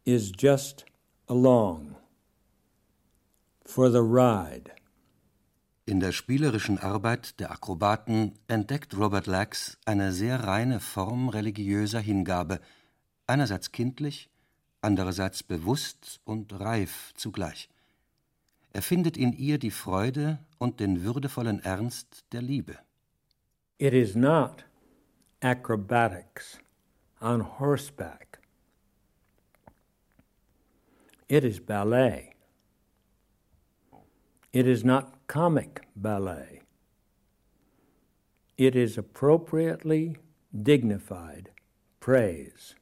is 0.06 0.30
just 0.30 0.86
along 1.28 1.96
for 3.66 3.90
the 3.90 4.02
ride. 4.02 4.72
In 5.84 6.00
der 6.00 6.12
spielerischen 6.12 6.78
Arbeit 6.78 7.38
der 7.38 7.50
Akrobaten 7.50 8.32
entdeckt 8.48 8.96
Robert 8.96 9.26
Lax 9.26 9.76
eine 9.84 10.10
sehr 10.10 10.44
reine 10.44 10.80
Form 10.80 11.28
religiöser 11.28 12.00
Hingabe, 12.00 12.60
einerseits 13.26 13.72
kindlich, 13.72 14.30
andererseits 14.80 15.42
bewusst 15.42 16.20
und 16.24 16.52
reif 16.58 17.12
zugleich. 17.14 17.68
Er 18.72 18.82
findet 18.82 19.16
in 19.16 19.32
ihr 19.32 19.58
die 19.58 19.70
Freude 19.70 20.38
und 20.58 20.80
den 20.80 21.02
würdevollen 21.02 21.60
Ernst 21.60 22.24
der 22.32 22.42
Liebe. 22.42 22.78
It 23.78 23.92
is 23.92 24.14
not 24.14 24.64
acrobatics 25.40 26.58
on 27.20 27.58
horseback. 27.58 28.38
It 31.28 31.44
is 31.44 31.58
ballet. 31.58 32.34
It 34.52 34.66
is 34.66 34.84
not 34.84 35.26
comic 35.26 35.82
ballet. 35.96 36.62
It 38.56 38.74
is 38.74 38.96
appropriately 38.96 40.16
dignified 40.62 41.50
praise. 42.00 42.74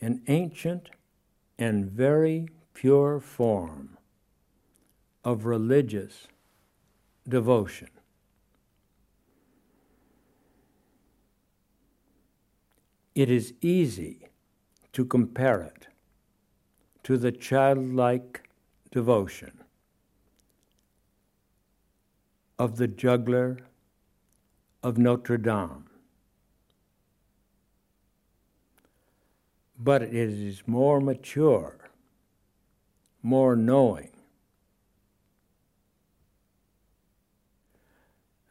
An 0.00 0.22
ancient 0.28 0.90
and 1.58 1.86
very 1.86 2.48
pure 2.74 3.20
form 3.20 3.96
of 5.24 5.46
religious 5.46 6.28
devotion. 7.28 7.88
It 13.14 13.30
is 13.30 13.54
easy 13.62 14.28
to 14.92 15.04
compare 15.04 15.62
it 15.62 15.88
to 17.04 17.16
the 17.16 17.32
childlike 17.32 18.48
devotion 18.90 19.62
of 22.58 22.76
the 22.76 22.88
juggler 22.88 23.58
of 24.82 24.98
Notre 24.98 25.38
Dame. 25.38 25.86
But 29.78 30.02
it 30.02 30.14
is 30.14 30.62
more 30.66 31.00
mature, 31.00 31.78
more 33.22 33.54
knowing. 33.54 34.10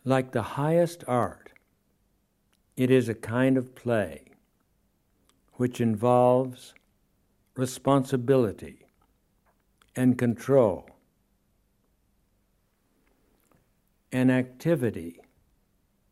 Like 0.04 0.32
the 0.32 0.44
highest 0.44 1.04
art, 1.08 1.52
it 2.78 2.92
is 2.92 3.10
a 3.10 3.16
kind 3.16 3.58
of 3.58 3.74
play 3.74 4.26
which 5.54 5.82
involves 5.82 6.74
responsibility 7.56 8.86
and 9.96 10.18
control, 10.18 10.90
an 14.12 14.30
activity 14.30 15.22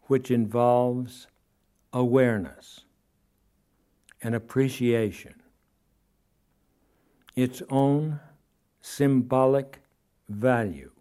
which 0.03 0.31
involves 0.31 1.27
awareness 1.91 2.85
and 4.23 4.33
appreciation, 4.33 5.35
its 7.35 7.61
own 7.69 8.19
symbolic 8.81 9.81
value. 10.29 10.91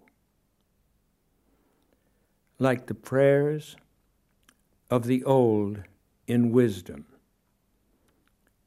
Like 2.58 2.86
the 2.86 2.94
prayers 2.94 3.76
of 4.90 5.06
the 5.06 5.24
old 5.24 5.84
in 6.26 6.52
wisdom 6.52 7.06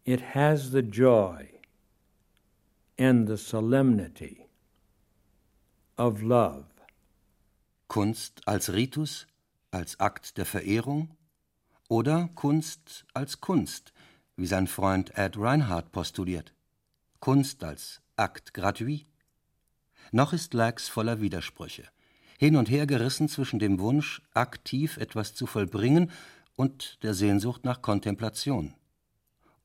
it 0.05 0.21
has 0.21 0.69
the 0.69 0.83
joy 0.83 1.49
and 2.97 3.27
the 3.27 3.37
solemnity 3.37 4.47
of 5.97 6.21
love. 6.21 6.65
Kunst 7.87 8.41
als 8.47 8.69
Ritus, 8.69 9.25
als 9.71 9.99
Akt 9.99 10.37
der 10.37 10.45
Verehrung 10.45 11.09
oder 11.89 12.29
Kunst 12.35 13.05
als 13.15 13.41
Kunst, 13.41 13.93
wie 14.37 14.47
sein 14.47 14.67
Freund 14.67 15.17
Ed 15.17 15.37
Reinhardt 15.37 15.91
postuliert. 15.91 16.53
Kunst 17.19 17.63
als 17.63 18.01
Akt 18.15 18.53
gratuit. 18.53 19.05
Noch 20.11 20.33
ist 20.33 20.53
Lax 20.53 20.87
voller 20.87 21.21
Widersprüche, 21.21 21.83
hin 22.37 22.55
und 22.55 22.69
her 22.69 22.85
gerissen 22.85 23.27
zwischen 23.27 23.59
dem 23.59 23.79
Wunsch, 23.79 24.21
aktiv 24.33 24.97
etwas 24.97 25.33
zu 25.33 25.47
vollbringen 25.47 26.11
und 26.55 27.01
der 27.03 27.13
Sehnsucht 27.13 27.65
nach 27.65 27.81
Kontemplation. 27.81 28.73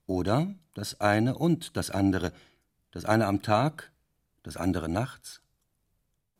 Oder 0.07 0.55
das 0.75 1.01
eine 1.01 1.37
und 1.37 1.77
das 1.77 1.91
andere, 1.91 2.33
das 2.91 3.05
eine 3.05 3.27
am 3.27 3.43
Tag, 3.43 3.93
das 4.43 4.57
andere 4.57 4.89
nachts? 4.89 5.41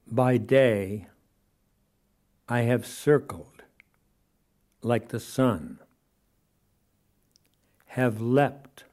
By 0.07 0.41
day 0.41 1.07
I 2.51 2.69
have 2.69 2.85
circled 2.85 3.65
like 4.83 5.11
the 5.13 5.21
sun, 5.21 5.79
have 7.95 8.21
leapt 8.21 8.85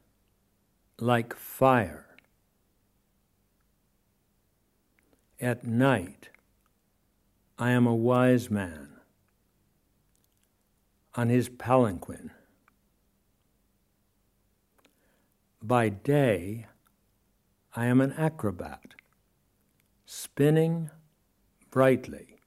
like 1.00 1.36
fire. 1.36 2.08
At 5.40 5.64
night 5.64 6.30
I 7.60 7.70
am 7.70 7.86
a 7.86 7.94
wise 7.94 8.50
man 8.50 8.90
on 11.14 11.30
his 11.30 11.48
palanquin. 11.48 12.32
By 15.62 15.90
day, 15.90 16.66
I 17.76 17.86
am 17.86 18.02
an 18.02 18.14
acrobat, 18.14 18.96
spinning 20.08 20.90
brightly, 21.70 22.40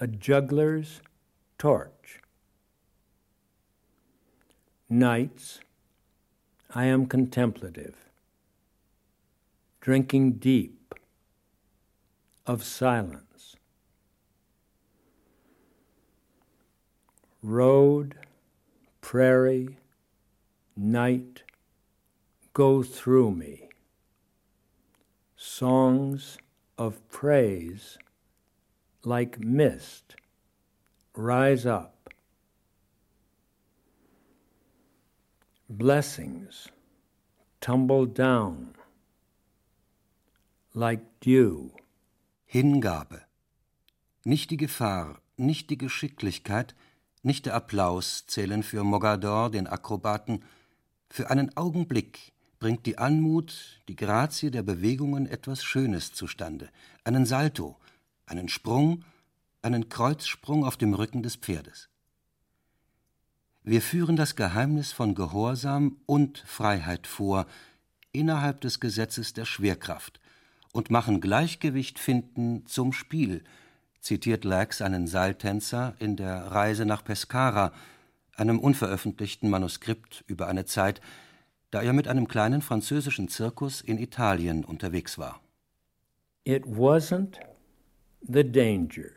a 0.00 0.06
juggler's 0.06 1.02
torch. 1.58 2.22
Nights, 4.90 5.60
I 6.74 6.86
am 6.86 7.04
contemplative, 7.04 7.94
drinking 9.82 10.32
deep 10.38 10.94
of 12.46 12.64
silence. 12.64 13.56
Road, 17.42 18.14
prairie, 19.02 19.76
night 20.74 21.42
go 22.54 22.82
through 22.82 23.32
me. 23.32 23.68
Songs 25.36 26.38
of 26.78 27.06
praise 27.10 27.98
like 29.04 29.38
mist 29.38 30.16
rise 31.14 31.66
up. 31.66 31.97
Blessings 35.70 36.70
tumble 37.60 38.06
down 38.06 38.74
like 40.72 41.02
dew. 41.20 41.72
Hingabe. 42.46 43.20
Nicht 44.24 44.50
die 44.50 44.56
Gefahr, 44.56 45.20
nicht 45.36 45.68
die 45.68 45.76
Geschicklichkeit, 45.76 46.74
nicht 47.22 47.44
der 47.44 47.54
Applaus 47.54 48.24
zählen 48.26 48.62
für 48.62 48.82
Mogador, 48.82 49.50
den 49.50 49.66
Akrobaten. 49.66 50.42
Für 51.10 51.28
einen 51.28 51.54
Augenblick 51.54 52.32
bringt 52.60 52.86
die 52.86 52.96
Anmut, 52.96 53.82
die 53.88 53.96
Grazie 53.96 54.50
der 54.50 54.62
Bewegungen 54.62 55.26
etwas 55.26 55.62
Schönes 55.62 56.14
zustande, 56.14 56.70
einen 57.04 57.26
Salto, 57.26 57.76
einen 58.24 58.48
Sprung, 58.48 59.04
einen 59.60 59.90
Kreuzsprung 59.90 60.64
auf 60.64 60.78
dem 60.78 60.94
Rücken 60.94 61.22
des 61.22 61.36
Pferdes. 61.36 61.90
Wir 63.68 63.82
führen 63.82 64.16
das 64.16 64.34
Geheimnis 64.34 64.92
von 64.92 65.14
Gehorsam 65.14 65.98
und 66.06 66.38
Freiheit 66.38 67.06
vor, 67.06 67.46
innerhalb 68.12 68.62
des 68.62 68.80
Gesetzes 68.80 69.34
der 69.34 69.44
Schwerkraft, 69.44 70.20
und 70.72 70.90
machen 70.90 71.20
Gleichgewicht 71.20 71.98
finden 71.98 72.64
zum 72.64 72.94
Spiel, 72.94 73.44
zitiert 74.00 74.44
Lax 74.44 74.80
einen 74.80 75.06
Seiltänzer 75.06 75.94
in 75.98 76.16
der 76.16 76.46
Reise 76.46 76.86
nach 76.86 77.04
Pescara, 77.04 77.74
einem 78.36 78.58
unveröffentlichten 78.58 79.50
Manuskript 79.50 80.24
über 80.26 80.46
eine 80.46 80.64
Zeit, 80.64 81.02
da 81.70 81.82
er 81.82 81.92
mit 81.92 82.08
einem 82.08 82.26
kleinen 82.26 82.62
französischen 82.62 83.28
Zirkus 83.28 83.82
in 83.82 83.98
Italien 83.98 84.64
unterwegs 84.64 85.18
war. 85.18 85.42
It 86.44 86.64
wasn't 86.64 87.34
the 88.26 88.50
danger. 88.50 89.10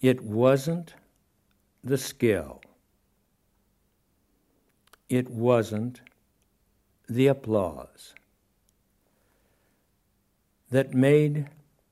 It 0.00 0.20
wasn't 0.20 0.88
the 1.82 1.96
skill. 1.96 2.60
It 5.12 5.28
wasn't 5.28 6.00
the 7.06 7.26
applause 7.26 8.14
that 10.70 10.94
made 10.94 11.50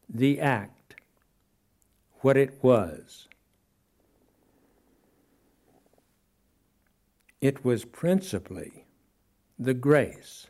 the 0.09 0.40
act 0.40 0.94
what 2.20 2.38
it 2.38 2.64
was. 2.64 3.28
It 7.42 7.62
was 7.62 7.85
principally 7.85 8.87
the 9.59 9.74
grace, 9.74 10.46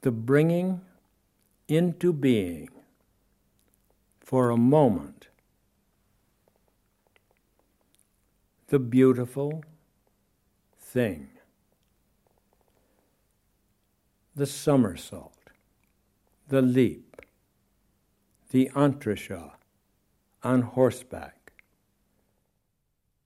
the 0.00 0.10
bringing 0.10 0.80
into 1.68 2.14
being 2.14 2.70
for 4.18 4.48
a 4.48 4.56
moment 4.56 5.28
the 8.68 8.78
beautiful 8.78 9.62
thing, 10.92 11.28
the 14.34 14.46
somersault 14.46 15.38
the 16.48 16.62
leap, 16.62 17.16
the 18.50 18.70
entrechat 18.74 19.52
on 20.42 20.62
horseback. 20.62 21.34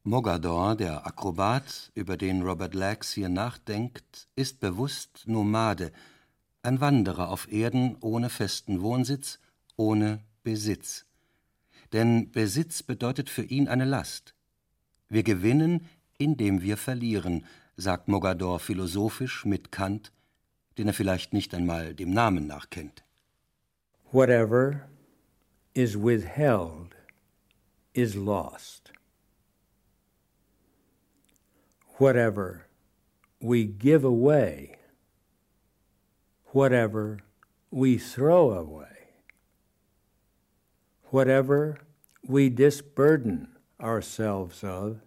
Mogador, 0.04 0.74
der 0.74 1.06
Akrobat, 1.06 1.92
über 1.94 2.16
den 2.16 2.42
Robert 2.42 2.74
Lax 2.74 3.12
hier 3.12 3.28
nachdenkt, 3.28 4.26
ist 4.34 4.58
bewusst 4.58 5.22
Nomade, 5.26 5.92
ein 6.64 6.80
Wanderer 6.80 7.28
auf 7.28 7.50
Erden 7.52 7.96
ohne 8.00 8.28
festen 8.28 8.82
Wohnsitz, 8.82 9.38
ohne 9.76 10.20
Besitz. 10.42 11.04
Denn 11.92 12.32
Besitz 12.32 12.82
bedeutet 12.82 13.30
für 13.30 13.44
ihn 13.44 13.68
eine 13.68 13.84
Last. 13.84 14.34
Wir 15.08 15.22
gewinnen, 15.22 15.88
indem 16.22 16.62
wir 16.62 16.76
verlieren, 16.76 17.44
sagt 17.76 18.08
Mogador 18.08 18.58
philosophisch 18.58 19.44
mit 19.44 19.72
Kant, 19.72 20.12
den 20.78 20.88
er 20.88 20.94
vielleicht 20.94 21.32
nicht 21.32 21.54
einmal 21.54 21.94
dem 21.94 22.10
Namen 22.10 22.46
nach 22.46 22.70
kennt. 22.70 23.04
Whatever 24.12 24.88
is 25.74 25.96
withheld 25.96 26.94
is 27.94 28.14
lost. 28.14 28.92
Whatever 31.98 32.66
we 33.40 33.64
give 33.64 34.04
away, 34.04 34.76
whatever 36.52 37.18
we 37.70 37.96
throw 37.96 38.50
away, 38.50 39.08
whatever 41.10 41.78
we 42.26 42.48
disburden 42.48 43.48
ourselves 43.80 44.62
of, 44.62 45.00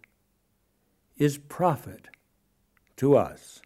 is 1.17 1.37
profit 1.37 2.07
to 2.97 3.15
us. 3.15 3.61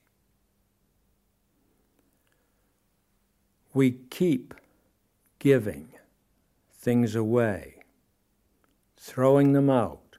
We 3.74 3.92
keep 4.10 4.54
giving 5.40 5.94
things 6.72 7.16
away, 7.16 7.84
throwing 8.98 9.54
them 9.54 9.70
out 9.70 10.18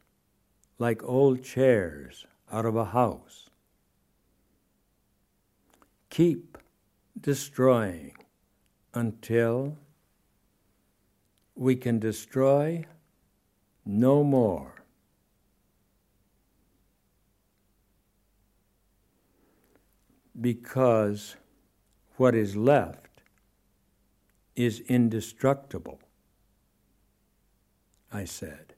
like 0.78 1.02
old 1.04 1.44
chairs 1.44 2.26
out 2.50 2.64
of 2.64 2.74
a 2.74 2.86
house. 2.86 3.50
Keep 6.08 6.58
destroying 7.20 8.14
until 8.94 9.76
we 11.54 11.76
can 11.76 11.98
destroy 11.98 12.84
no 13.84 14.24
more. 14.24 14.79
Because 20.34 21.36
what 22.16 22.34
is 22.34 22.54
left 22.54 23.22
is 24.54 24.80
indestructible. 24.80 25.98
I 28.12 28.26
said. 28.26 28.74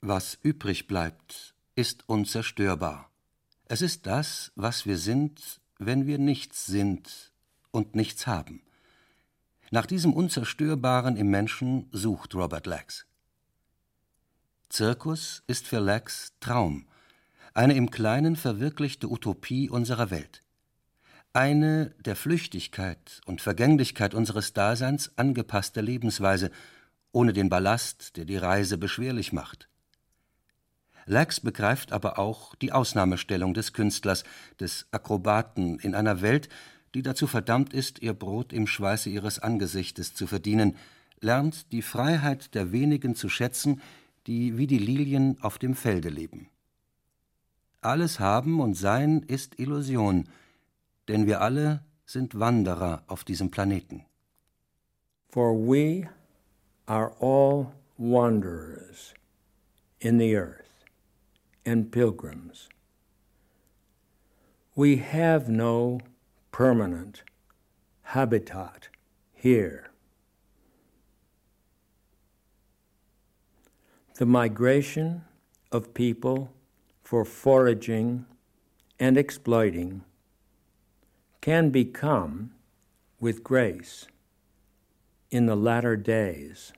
Was 0.00 0.38
übrig 0.42 0.86
bleibt, 0.86 1.54
ist 1.74 2.08
unzerstörbar. 2.08 3.10
Es 3.66 3.82
ist 3.82 4.06
das, 4.06 4.52
was 4.54 4.84
wir 4.84 4.98
sind, 4.98 5.60
wenn 5.78 6.06
wir 6.06 6.18
nichts 6.18 6.66
sind 6.66 7.32
und 7.70 7.94
nichts 7.94 8.26
haben. 8.26 8.62
Nach 9.70 9.86
diesem 9.86 10.12
Unzerstörbaren 10.12 11.16
im 11.16 11.28
Menschen 11.30 11.88
sucht 11.92 12.34
Robert 12.34 12.66
Lax. 12.66 13.06
Zirkus 14.68 15.42
ist 15.46 15.66
für 15.66 15.78
Lax 15.78 16.34
Traum, 16.40 16.86
eine 17.54 17.74
im 17.74 17.90
Kleinen 17.90 18.36
verwirklichte 18.36 19.10
Utopie 19.10 19.68
unserer 19.70 20.10
Welt 20.10 20.42
eine 21.32 21.94
der 22.04 22.14
Flüchtigkeit 22.14 23.20
und 23.24 23.40
Vergänglichkeit 23.40 24.14
unseres 24.14 24.52
Daseins 24.52 25.12
angepasste 25.16 25.80
Lebensweise, 25.80 26.50
ohne 27.10 27.32
den 27.32 27.48
Ballast, 27.48 28.16
der 28.16 28.24
die 28.24 28.36
Reise 28.36 28.76
beschwerlich 28.76 29.32
macht. 29.32 29.68
Lax 31.06 31.40
begreift 31.40 31.92
aber 31.92 32.18
auch 32.18 32.54
die 32.56 32.72
Ausnahmestellung 32.72 33.54
des 33.54 33.72
Künstlers, 33.72 34.24
des 34.60 34.86
Akrobaten 34.92 35.78
in 35.78 35.94
einer 35.94 36.20
Welt, 36.20 36.48
die 36.94 37.02
dazu 37.02 37.26
verdammt 37.26 37.72
ist, 37.72 38.00
ihr 38.02 38.12
Brot 38.12 38.52
im 38.52 38.66
Schweiße 38.66 39.08
ihres 39.08 39.38
Angesichtes 39.38 40.14
zu 40.14 40.26
verdienen, 40.26 40.76
lernt 41.20 41.72
die 41.72 41.82
Freiheit 41.82 42.54
der 42.54 42.72
wenigen 42.72 43.14
zu 43.14 43.28
schätzen, 43.28 43.80
die 44.26 44.58
wie 44.58 44.66
die 44.66 44.78
Lilien 44.78 45.38
auf 45.40 45.58
dem 45.58 45.74
Felde 45.74 46.10
leben. 46.10 46.51
Alles 47.82 48.20
Haben 48.20 48.60
und 48.60 48.74
Sein 48.74 49.22
ist 49.26 49.58
Illusion, 49.58 50.28
denn 51.08 51.26
wir 51.26 51.40
alle 51.40 51.84
sind 52.06 52.38
Wanderer 52.38 53.02
auf 53.08 53.24
diesem 53.24 53.50
Planeten. 53.50 54.04
For 55.28 55.52
we 55.52 56.08
are 56.86 57.12
all 57.20 57.72
wanderers 57.98 59.14
in 59.98 60.18
the 60.20 60.36
earth 60.36 60.84
and 61.66 61.90
pilgrims. 61.90 62.68
We 64.76 64.96
have 64.96 65.50
no 65.50 65.98
permanent 66.52 67.24
habitat 68.02 68.90
here. 69.32 69.90
The 74.18 74.26
migration 74.26 75.24
of 75.72 75.94
people 75.94 76.50
for 77.12 77.26
foraging 77.26 78.24
and 78.98 79.18
exploiting 79.18 80.02
can 81.42 81.68
become 81.68 82.50
with 83.20 83.44
grace 83.44 84.06
in 85.30 85.44
the 85.44 85.54
latter 85.54 85.94
days. 85.94 86.72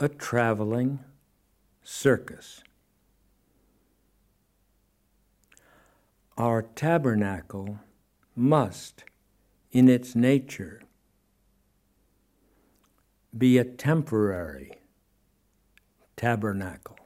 A 0.00 0.08
traveling 0.08 0.98
circus. 1.84 2.64
Our 6.36 6.62
tabernacle 6.62 7.78
must, 8.34 9.04
in 9.70 9.88
its 9.88 10.16
nature, 10.16 10.82
be 13.38 13.56
a 13.56 13.64
temporary 13.64 14.80
tabernacle. 16.16 16.96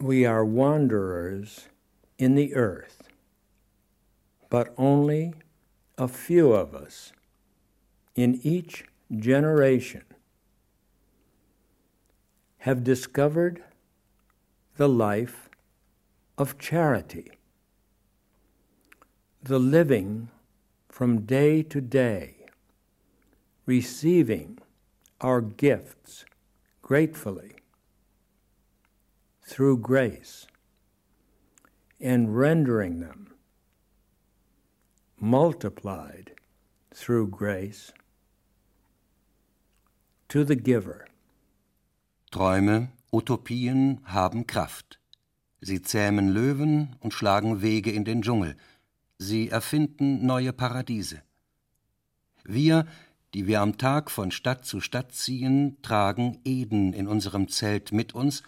We 0.00 0.24
are 0.24 0.46
wanderers 0.46 1.68
in 2.16 2.34
the 2.34 2.54
earth, 2.54 3.02
but 4.48 4.72
only 4.78 5.34
a 5.98 6.08
few 6.08 6.54
of 6.54 6.74
us 6.74 7.12
in 8.14 8.40
each 8.42 8.86
generation 9.14 10.04
have 12.60 12.82
discovered 12.82 13.62
the 14.78 14.88
life 14.88 15.50
of 16.38 16.58
charity, 16.58 17.32
the 19.42 19.58
living 19.58 20.30
from 20.88 21.26
day 21.26 21.62
to 21.64 21.80
day, 21.82 22.46
receiving 23.66 24.56
our 25.20 25.42
gifts 25.42 26.24
gratefully 26.80 27.59
through 29.50 29.76
grace 29.76 30.46
and 32.00 32.38
rendering 32.38 33.00
them 33.00 33.34
multiplied 35.18 36.30
through 36.94 37.28
grace 37.28 37.92
to 40.28 40.44
the 40.44 40.54
giver. 40.54 41.04
Träume, 42.30 42.90
Utopien 43.12 43.98
haben 44.04 44.46
Kraft. 44.46 45.00
Sie 45.60 45.82
zähmen 45.82 46.28
Löwen 46.28 46.94
und 47.00 47.12
schlagen 47.12 47.60
Wege 47.60 47.90
in 47.90 48.04
den 48.04 48.22
Dschungel. 48.22 48.56
Sie 49.18 49.48
erfinden 49.48 50.24
neue 50.24 50.52
Paradiese. 50.52 51.22
Wir, 52.44 52.86
die 53.34 53.48
wir 53.48 53.60
am 53.60 53.78
Tag 53.78 54.12
von 54.12 54.30
Stadt 54.30 54.64
zu 54.64 54.80
Stadt 54.80 55.12
ziehen, 55.12 55.76
tragen 55.82 56.38
Eden 56.44 56.92
in 56.92 57.08
unserem 57.08 57.48
Zelt 57.48 57.90
mit 57.90 58.14
uns 58.14 58.44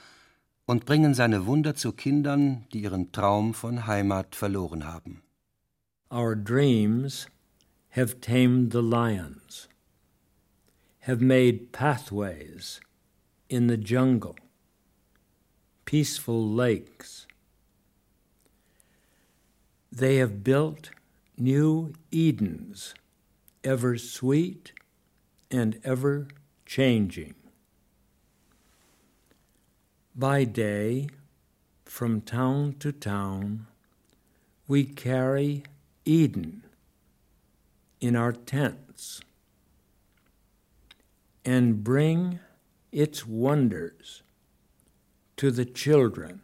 und 0.72 0.86
bringen 0.86 1.12
seine 1.12 1.44
Wunder 1.44 1.74
zu 1.74 1.92
Kindern, 1.92 2.64
die 2.72 2.84
ihren 2.84 3.12
Traum 3.12 3.52
von 3.52 3.86
Heimat 3.86 4.34
verloren 4.34 4.86
haben. 4.86 5.20
Our 6.10 6.34
dreams 6.34 7.26
have 7.90 8.22
tamed 8.22 8.72
the 8.72 8.80
lions, 8.80 9.68
have 11.00 11.22
made 11.22 11.72
pathways 11.72 12.80
in 13.50 13.68
the 13.68 13.76
jungle, 13.76 14.34
peaceful 15.84 16.42
lakes. 16.42 17.26
They 19.94 20.20
have 20.20 20.42
built 20.42 20.90
new 21.36 21.92
Edens, 22.10 22.94
ever 23.62 23.98
sweet 23.98 24.72
and 25.50 25.78
ever 25.84 26.28
changing. 26.64 27.41
By 30.14 30.44
day, 30.44 31.08
from 31.86 32.20
town 32.20 32.76
to 32.80 32.92
town, 32.92 33.66
we 34.68 34.84
carry 34.84 35.64
Eden 36.04 36.64
in 37.98 38.14
our 38.14 38.32
tents 38.32 39.22
and 41.46 41.82
bring 41.82 42.40
its 42.92 43.26
wonders 43.26 44.22
to 45.38 45.50
the 45.50 45.64
children 45.64 46.42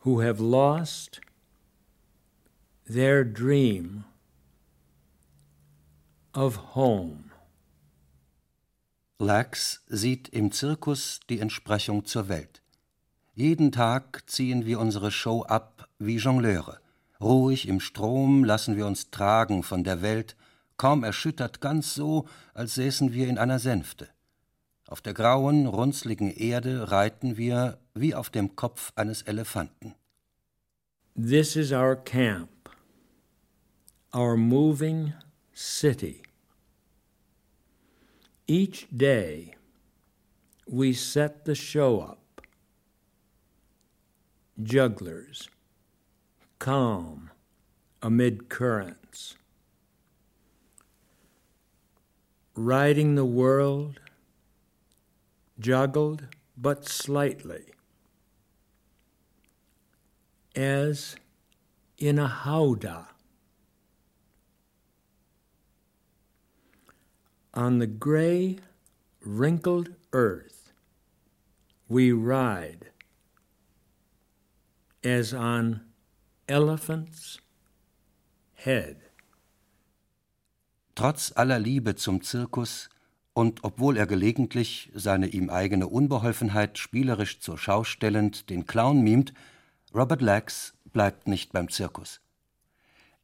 who 0.00 0.20
have 0.20 0.40
lost 0.40 1.20
their 2.86 3.24
dream 3.24 4.04
of 6.34 6.56
home. 6.56 7.31
Lax 9.22 9.84
sieht 9.86 10.30
im 10.30 10.50
Zirkus 10.50 11.20
die 11.30 11.38
Entsprechung 11.38 12.04
zur 12.04 12.28
Welt. 12.28 12.60
Jeden 13.34 13.70
Tag 13.70 14.28
ziehen 14.28 14.66
wir 14.66 14.80
unsere 14.80 15.12
Show 15.12 15.44
ab 15.44 15.88
wie 16.00 16.16
Jongleure. 16.16 16.80
Ruhig 17.20 17.68
im 17.68 17.78
Strom 17.78 18.42
lassen 18.42 18.76
wir 18.76 18.84
uns 18.84 19.10
tragen 19.10 19.62
von 19.62 19.84
der 19.84 20.02
Welt, 20.02 20.34
kaum 20.76 21.04
erschüttert 21.04 21.60
ganz 21.60 21.94
so, 21.94 22.26
als 22.52 22.74
säßen 22.74 23.12
wir 23.12 23.28
in 23.28 23.38
einer 23.38 23.60
Sänfte. 23.60 24.08
Auf 24.88 25.00
der 25.00 25.14
grauen, 25.14 25.68
runzligen 25.68 26.32
Erde 26.32 26.90
reiten 26.90 27.36
wir 27.36 27.78
wie 27.94 28.16
auf 28.16 28.28
dem 28.28 28.56
Kopf 28.56 28.92
eines 28.96 29.22
Elefanten. 29.22 29.94
This 31.14 31.54
is 31.54 31.70
our 31.70 31.94
camp, 31.94 32.70
our 34.12 34.36
moving 34.36 35.12
city. 35.54 36.22
Each 38.48 38.88
day 38.94 39.54
we 40.66 40.92
set 40.92 41.44
the 41.44 41.54
show 41.54 42.00
up. 42.00 42.42
Jugglers, 44.60 45.48
calm 46.58 47.30
amid 48.02 48.48
currents. 48.48 49.36
Riding 52.54 53.14
the 53.14 53.24
world, 53.24 54.00
juggled 55.58 56.26
but 56.56 56.86
slightly, 56.88 57.64
as 60.54 61.16
in 61.96 62.18
a 62.18 62.28
howdah. 62.28 63.11
On 67.54 67.80
the 67.80 67.86
gray, 67.86 68.58
wrinkled 69.20 69.90
earth, 70.12 70.72
we 71.86 72.10
ride 72.10 72.86
as 75.04 75.34
on 75.34 75.82
elephant's 76.48 77.40
head. 78.54 78.96
Trotz 80.94 81.32
aller 81.36 81.58
Liebe 81.58 81.94
zum 81.96 82.22
Zirkus 82.22 82.88
und 83.34 83.64
obwohl 83.64 83.96
er 83.96 84.06
gelegentlich 84.06 84.90
seine 84.94 85.26
ihm 85.28 85.50
eigene 85.50 85.88
Unbeholfenheit 85.88 86.78
spielerisch 86.78 87.40
zur 87.40 87.58
Schau 87.58 87.84
stellend 87.84 88.48
den 88.48 88.66
Clown 88.66 89.02
mimt, 89.02 89.34
Robert 89.94 90.22
Lax 90.22 90.74
bleibt 90.92 91.28
nicht 91.28 91.52
beim 91.52 91.68
Zirkus. 91.68 92.20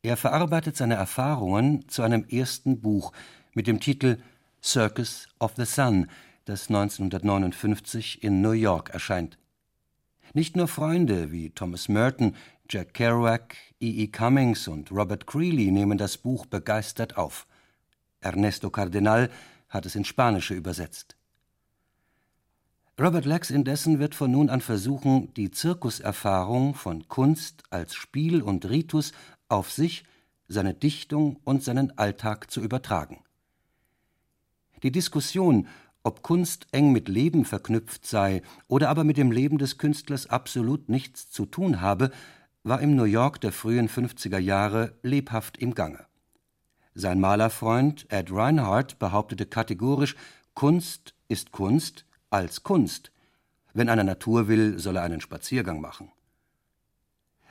Er 0.02 0.16
verarbeitet 0.16 0.76
seine 0.76 0.94
Erfahrungen 0.94 1.88
zu 1.88 2.02
einem 2.02 2.24
ersten 2.28 2.80
Buch, 2.80 3.12
mit 3.54 3.66
dem 3.66 3.80
Titel 3.80 4.18
Circus 4.62 5.28
of 5.38 5.54
the 5.56 5.64
Sun, 5.64 6.08
das 6.44 6.68
1959 6.68 8.22
in 8.22 8.40
New 8.40 8.52
York 8.52 8.90
erscheint. 8.90 9.38
Nicht 10.34 10.56
nur 10.56 10.68
Freunde 10.68 11.32
wie 11.32 11.50
Thomas 11.50 11.88
Merton, 11.88 12.34
Jack 12.68 12.94
Kerouac, 12.94 13.56
E. 13.80 14.02
E. 14.02 14.08
Cummings 14.08 14.68
und 14.68 14.90
Robert 14.90 15.26
Creeley 15.26 15.70
nehmen 15.70 15.96
das 15.96 16.18
Buch 16.18 16.46
begeistert 16.46 17.16
auf. 17.16 17.46
Ernesto 18.20 18.70
Cardenal 18.70 19.30
hat 19.68 19.86
es 19.86 19.94
ins 19.94 20.08
Spanische 20.08 20.54
übersetzt. 20.54 21.16
Robert 23.00 23.26
Lax 23.26 23.50
indessen 23.50 24.00
wird 24.00 24.16
von 24.16 24.32
nun 24.32 24.50
an 24.50 24.60
versuchen, 24.60 25.32
die 25.34 25.52
Zirkuserfahrung 25.52 26.74
von 26.74 27.06
Kunst 27.06 27.62
als 27.70 27.94
Spiel 27.94 28.42
und 28.42 28.68
Ritus 28.68 29.12
auf 29.48 29.70
sich, 29.70 30.04
seine 30.48 30.74
Dichtung 30.74 31.38
und 31.44 31.62
seinen 31.62 31.96
Alltag 31.96 32.50
zu 32.50 32.60
übertragen. 32.60 33.22
Die 34.82 34.92
Diskussion, 34.92 35.66
ob 36.02 36.22
Kunst 36.22 36.66
eng 36.72 36.92
mit 36.92 37.08
Leben 37.08 37.44
verknüpft 37.44 38.06
sei 38.06 38.42
oder 38.68 38.88
aber 38.88 39.04
mit 39.04 39.16
dem 39.16 39.30
Leben 39.30 39.58
des 39.58 39.78
Künstlers 39.78 40.26
absolut 40.26 40.88
nichts 40.88 41.30
zu 41.30 41.46
tun 41.46 41.80
habe, 41.80 42.10
war 42.62 42.80
im 42.80 42.94
New 42.96 43.04
York 43.04 43.40
der 43.40 43.52
frühen 43.52 43.88
50er 43.88 44.38
Jahre 44.38 44.94
lebhaft 45.02 45.58
im 45.58 45.74
Gange. 45.74 46.06
Sein 46.94 47.20
Malerfreund 47.20 48.06
Ed 48.10 48.32
Reinhardt 48.32 48.98
behauptete 48.98 49.46
kategorisch, 49.46 50.16
Kunst 50.54 51.14
ist 51.28 51.52
Kunst 51.52 52.04
als 52.30 52.62
Kunst. 52.62 53.12
Wenn 53.72 53.88
einer 53.88 54.04
Natur 54.04 54.48
will, 54.48 54.78
soll 54.78 54.96
er 54.96 55.02
einen 55.02 55.20
Spaziergang 55.20 55.80
machen. 55.80 56.10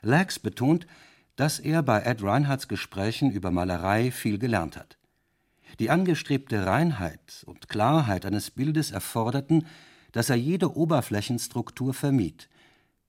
Lax 0.02 0.40
betont, 0.40 0.88
dass 1.36 1.60
er 1.60 1.84
bei 1.84 2.02
Ed 2.02 2.24
Reinhardts 2.24 2.68
Gesprächen 2.68 3.32
über 3.32 3.52
Malerei 3.52 4.12
viel 4.12 4.38
gelernt 4.38 4.76
hat. 4.76 4.97
Die 5.80 5.90
angestrebte 5.90 6.66
Reinheit 6.66 7.44
und 7.46 7.70
Klarheit 7.70 8.26
eines 8.26 8.52
Bildes 8.52 8.92
erforderten, 8.92 9.68
dass 10.12 10.30
er 10.30 10.36
jede 10.36 10.76
Oberflächenstruktur 10.76 11.94
vermied. 11.94 12.50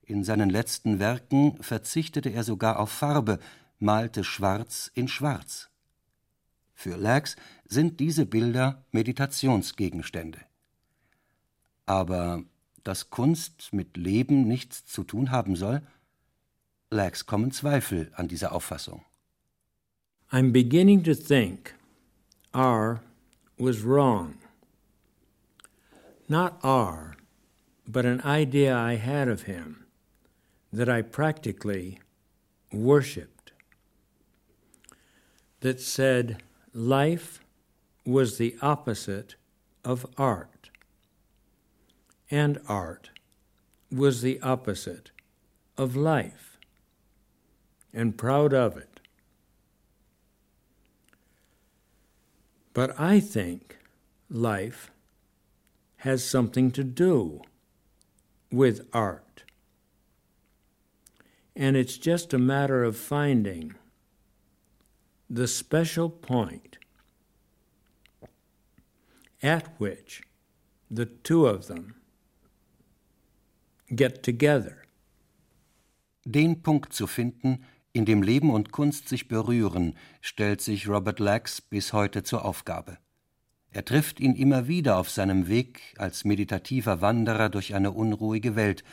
In 0.02 0.24
seinen 0.24 0.50
letzten 0.50 0.98
Werken 0.98 1.62
verzichtete 1.62 2.30
er 2.30 2.44
sogar 2.44 2.78
auf 2.78 2.90
Farbe, 2.90 3.38
malte 3.78 4.24
Schwarz 4.24 4.90
in 4.94 5.08
Schwarz. 5.08 5.68
Für 6.74 6.96
Lax 6.96 7.36
sind 7.64 8.00
diese 8.00 8.26
Bilder 8.26 8.84
Meditationsgegenstände. 8.92 10.38
Aber 11.86 12.42
dass 12.84 13.10
Kunst 13.10 13.72
mit 13.72 13.96
Leben 13.96 14.46
nichts 14.46 14.86
zu 14.86 15.04
tun 15.04 15.30
haben 15.30 15.56
soll? 15.56 15.82
Lax 16.90 17.26
kommen 17.26 17.50
Zweifel 17.50 18.10
an 18.14 18.28
dieser 18.28 18.52
Auffassung. 18.52 19.02
I'm 20.30 20.52
beginning 20.52 21.02
to 21.04 21.14
think 21.14 21.77
R 22.54 23.00
was 23.58 23.82
wrong. 23.82 24.38
Not 26.28 26.58
R, 26.62 27.16
but 27.86 28.04
an 28.04 28.20
idea 28.22 28.76
I 28.76 28.96
had 28.96 29.28
of 29.28 29.42
him 29.42 29.86
that 30.72 30.88
I 30.88 31.02
practically 31.02 32.00
worshiped, 32.72 33.52
that 35.60 35.80
said 35.80 36.42
life 36.74 37.40
was 38.04 38.38
the 38.38 38.56
opposite 38.60 39.36
of 39.84 40.06
art, 40.16 40.70
and 42.30 42.60
art 42.68 43.10
was 43.90 44.20
the 44.22 44.40
opposite 44.40 45.10
of 45.78 45.96
life, 45.96 46.58
and 47.92 48.18
proud 48.18 48.52
of 48.52 48.76
it. 48.76 48.87
But 52.78 52.94
I 52.96 53.18
think 53.18 53.76
life 54.30 54.92
has 56.06 56.22
something 56.22 56.70
to 56.70 56.84
do 56.84 57.42
with 58.52 58.86
art. 58.92 59.42
And 61.56 61.76
it's 61.76 61.98
just 61.98 62.32
a 62.32 62.38
matter 62.38 62.84
of 62.84 62.96
finding 62.96 63.74
the 65.28 65.48
special 65.48 66.08
point 66.08 66.78
at 69.42 69.66
which 69.80 70.22
the 70.88 71.06
two 71.06 71.48
of 71.48 71.66
them 71.66 71.96
get 73.92 74.22
together. 74.22 74.84
Den 76.30 76.54
Punkt 76.54 76.92
zu 76.92 77.08
finden, 77.08 77.58
in 77.98 78.04
dem 78.04 78.22
Leben 78.22 78.50
und 78.50 78.70
Kunst 78.70 79.08
sich 79.08 79.26
berühren, 79.26 79.94
stellt 80.20 80.60
sich 80.60 80.88
Robert 80.88 81.18
Lax 81.18 81.60
bis 81.60 81.92
heute 81.92 82.22
zur 82.22 82.44
Aufgabe. 82.44 82.96
Er 83.72 83.84
trifft 83.84 84.20
ihn 84.20 84.36
immer 84.36 84.68
wieder 84.68 84.98
auf 84.98 85.10
seinem 85.10 85.48
Weg 85.48 85.80
als 85.98 86.24
meditativer 86.24 87.00
Wanderer 87.00 87.48
durch 87.48 87.74
eine 87.74 87.90
unruhige 87.90 88.54
Welt, 88.54 88.84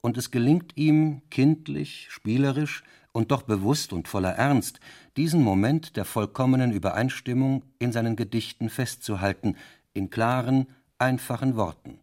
und 0.00 0.16
es 0.16 0.30
gelingt 0.30 0.76
ihm, 0.76 1.20
kindlich, 1.30 2.08
spielerisch 2.10 2.84
und 3.12 3.32
doch 3.32 3.42
bewusst 3.42 3.92
und 3.92 4.08
voller 4.08 4.32
Ernst, 4.32 4.80
diesen 5.18 5.42
Moment 5.42 5.96
der 5.96 6.06
vollkommenen 6.06 6.72
Übereinstimmung 6.72 7.64
in 7.78 7.92
seinen 7.92 8.16
Gedichten 8.16 8.70
festzuhalten, 8.70 9.56
in 9.92 10.08
klaren, 10.08 10.68
einfachen 10.96 11.56
Worten. 11.56 11.98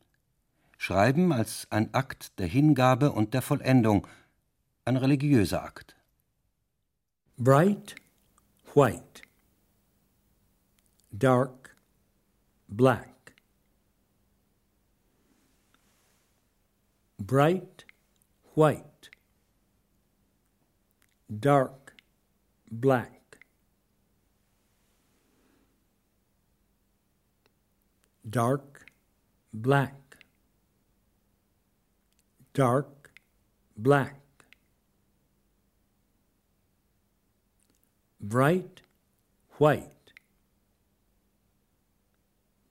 Schreiben 0.78 1.34
als 1.34 1.66
ein 1.72 1.92
Akt 1.96 2.38
der 2.38 2.48
Hingabe 2.48 3.12
und 3.12 3.34
der 3.34 3.42
Vollendung, 3.42 4.06
ein 4.86 4.98
religiöser 4.98 5.64
Akt. 5.64 5.96
Bright 7.42 7.96
white, 8.76 9.24
dark 11.18 11.76
black. 12.70 13.34
Bright 17.20 17.84
white, 18.54 19.10
dark 21.40 21.96
black. 22.70 23.40
Dark 28.30 28.86
black, 29.52 30.18
dark 32.54 33.10
black. 33.76 34.21
Bright 38.22 38.82
white, 39.58 40.14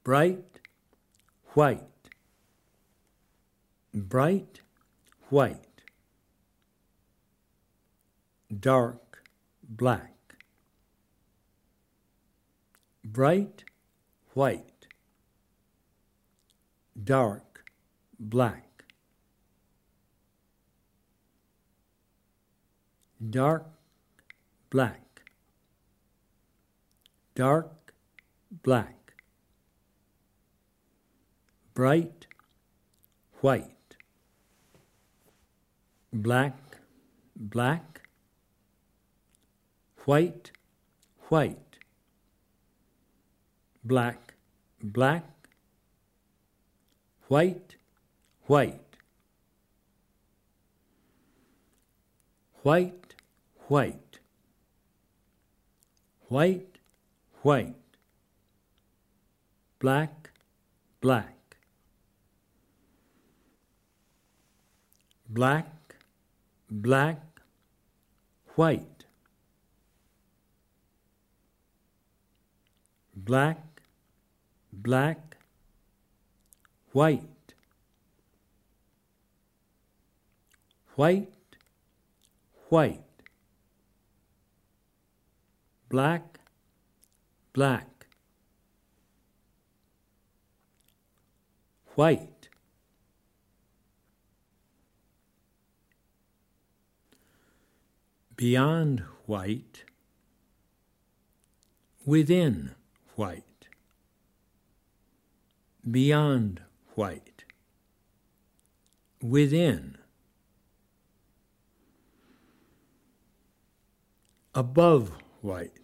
bright 0.05 0.61
white, 1.55 1.81
bright 3.93 4.61
white, 5.29 5.83
dark 8.61 9.25
black, 9.69 10.37
bright 13.05 13.65
white, 14.35 14.87
dark 17.03 17.65
black, 18.21 18.85
dark 23.31 23.67
black 24.71 25.10
dark 27.41 27.95
black, 28.63 29.15
bright 31.73 32.27
white, 33.41 33.97
black 36.13 36.59
black, 37.35 38.03
white 40.05 40.51
white, 41.31 41.79
black 43.83 44.35
black, 44.83 45.49
white 47.29 47.77
white, 48.49 48.97
white 52.63 53.15
white, 53.69 54.19
white 56.29 56.70
white, 57.43 57.75
black, 59.79 60.31
black, 61.01 61.57
black, 65.29 65.67
black, 66.71 67.21
white, 68.57 69.05
black, 73.17 73.59
black, 74.73 75.37
white, 76.93 77.55
white, 80.97 81.29
white, 82.69 83.01
black, 85.89 86.30
black, 87.53 88.07
white, 91.95 92.49
beyond 98.37 99.01
white, 99.27 99.85
within 102.07 102.71
white, 103.17 103.69
beyond 105.91 106.61
white, 106.95 107.45
within, 109.21 109.99
above 114.55 115.13
white 115.43 115.80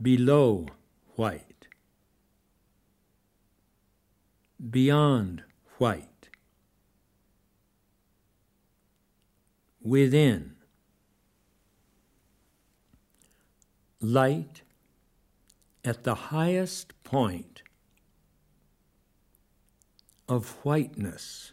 below 0.00 0.66
white, 1.14 1.68
beyond 4.70 5.42
white, 5.78 6.28
within, 9.82 10.56
light 14.00 14.62
at 15.84 16.04
the 16.04 16.14
highest 16.14 16.92
point 17.04 17.62
of 20.28 20.50
whiteness, 20.64 21.52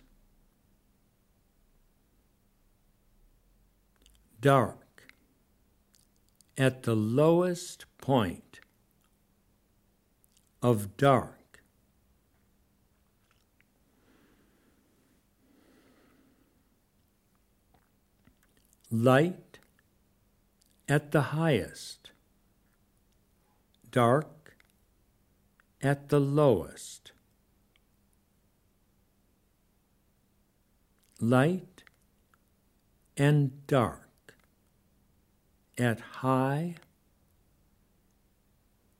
dark 4.41 4.82
at 6.57 6.83
the 6.83 6.95
lowest 6.95 7.85
point 7.97 8.59
of 10.61 10.97
dark. 10.97 11.43
light 18.93 19.57
at 20.87 21.11
the 21.11 21.21
highest, 21.21 22.11
dark 23.89 24.55
at 25.81 26.09
the 26.09 26.19
lowest. 26.19 27.11
Light 31.19 31.83
and 33.17 33.65
dark 33.65 34.09
at 35.77 35.99
high 35.99 36.75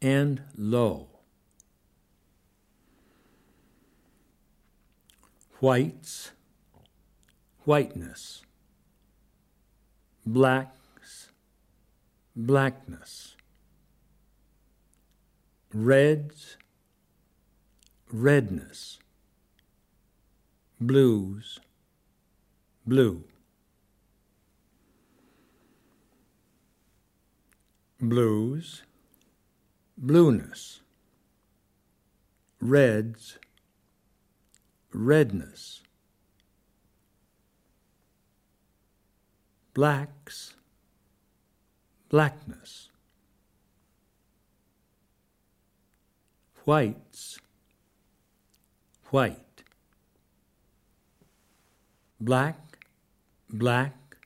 and 0.02 0.42
low. 0.56 1.08
Whites, 5.60 6.32
whiteness 7.64 8.44
blacks, 10.26 11.30
blackness, 12.36 13.36
reds, 15.74 16.58
redness, 18.12 19.00
blues, 20.80 21.60
blue. 22.86 23.24
Blues, 28.04 28.84
blueness, 29.98 30.82
reds, 32.60 33.40
redness, 34.92 35.82
blacks, 39.74 40.54
blackness, 42.10 42.90
whites, 46.66 47.40
white, 49.12 49.64
black, 52.20 52.78
black, 53.50 54.18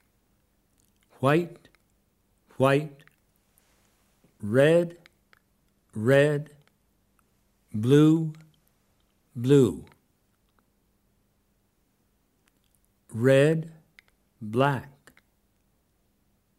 white, 1.20 1.70
white, 2.58 3.04
red, 4.42 4.98
red, 5.94 6.52
blue, 7.74 8.34
blue, 9.36 9.86
red, 13.14 13.72
black, 14.42 15.12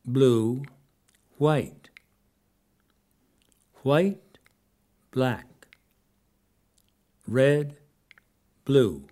blue, 0.05 0.63
white, 1.37 1.91
white, 3.83 4.39
black, 5.13 5.47
red, 7.27 7.77
blue. 8.65 9.05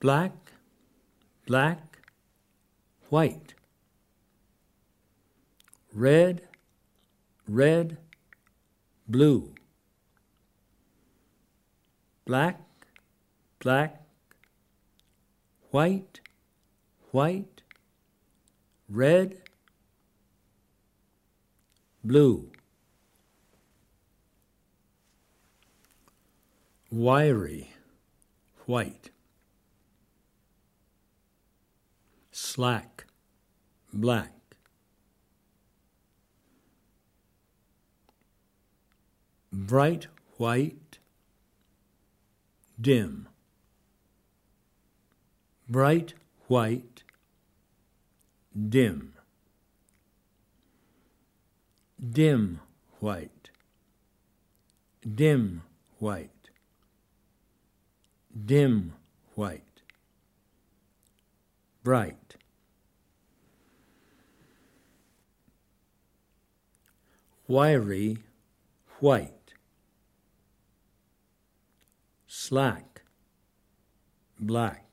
Black, 0.00 0.32
black, 1.46 1.87
white, 3.08 3.54
red, 5.92 6.42
red, 7.46 7.96
blue. 9.06 9.54
Black, 12.26 12.60
black, 13.58 14.02
white, 15.70 16.20
white, 17.10 17.62
red, 18.90 19.38
blue. 22.04 22.50
Wiry, 26.90 27.72
white. 28.66 29.10
Slack, 32.58 33.04
black. 33.92 34.32
Bright 39.52 40.08
white, 40.38 40.98
dim. 42.80 43.28
Bright 45.68 46.14
white, 46.48 47.04
dim, 48.68 49.14
dim 52.10 52.58
white, 52.98 53.50
dim 55.14 55.62
white, 56.00 56.50
dim 58.44 58.94
white, 59.36 59.82
bright. 61.84 62.37
Wiry, 67.48 68.18
white, 69.00 69.54
slack, 72.28 73.02
black. 74.38 74.88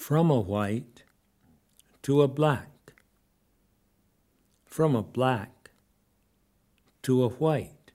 from 0.00 0.30
a 0.30 0.40
white 0.40 1.04
to 2.02 2.22
a 2.22 2.26
black, 2.26 2.94
from 4.64 4.96
a 4.96 5.02
black 5.02 5.70
to 7.02 7.22
a 7.22 7.28
white, 7.28 7.92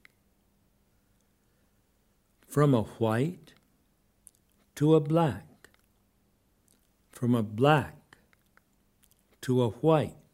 from 2.47 2.73
a 2.73 2.83
white 2.83 3.53
to 4.75 4.93
a 4.93 5.01
black, 5.01 5.67
from 7.11 7.33
a 7.33 7.43
black 7.43 8.17
to 9.41 9.63
a 9.63 9.69
white, 9.69 10.24